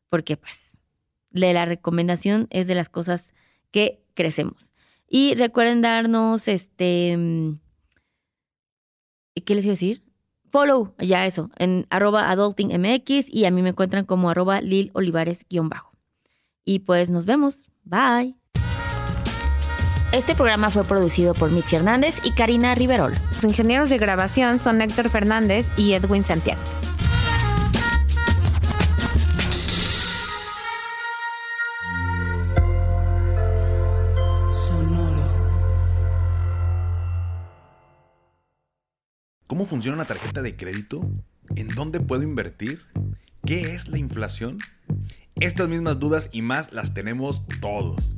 porque 0.09 0.37
pues 0.37 0.77
la 1.31 1.65
recomendación 1.65 2.47
es 2.49 2.67
de 2.67 2.75
las 2.75 2.89
cosas 2.89 3.33
que 3.71 4.03
crecemos. 4.13 4.73
Y 5.07 5.33
recuerden 5.35 5.81
darnos 5.81 6.47
este 6.47 7.17
mm, 7.17 7.59
¿qué 9.41 9.55
les 9.55 9.65
iba 9.65 9.71
a 9.71 9.73
decir? 9.73 10.03
Follow, 10.51 10.95
ya 10.99 11.25
eso, 11.25 11.51
en 11.57 11.85
arroba 11.89 12.29
adultingmx 12.31 13.27
y 13.29 13.45
a 13.45 13.51
mí 13.51 13.61
me 13.61 13.69
encuentran 13.69 14.05
como 14.05 14.29
arroba 14.29 14.61
lilolivares-bajo. 14.61 15.91
Y 16.65 16.79
pues 16.79 17.09
nos 17.09 17.25
vemos. 17.25 17.69
Bye. 17.83 18.38
Este 20.11 20.33
programa 20.33 20.71
fue 20.71 20.85
producido 20.85 21.35
por 21.35 21.51
Mitzi 21.51 21.75
Hernández 21.75 22.15
y 22.23 22.31
Karina 22.31 22.73
Riverol. 22.73 23.13
Los 23.31 23.43
ingenieros 23.43 23.91
de 23.91 23.99
grabación 23.99 24.57
son 24.57 24.81
Héctor 24.81 25.07
Fernández 25.11 25.69
y 25.77 25.93
Edwin 25.93 26.23
Santiago. 26.23 26.59
Sonoro. 34.51 35.29
¿Cómo 39.45 39.67
funciona 39.67 39.95
una 39.95 40.05
tarjeta 40.05 40.41
de 40.41 40.57
crédito? 40.57 41.07
¿En 41.55 41.67
dónde 41.67 41.99
puedo 41.99 42.23
invertir? 42.23 42.81
¿Qué 43.45 43.75
es 43.75 43.87
la 43.87 43.99
inflación? 43.99 44.57
Estas 45.35 45.67
mismas 45.67 45.99
dudas 45.99 46.29
y 46.31 46.41
más 46.41 46.73
las 46.73 46.95
tenemos 46.95 47.43
todos. 47.61 48.17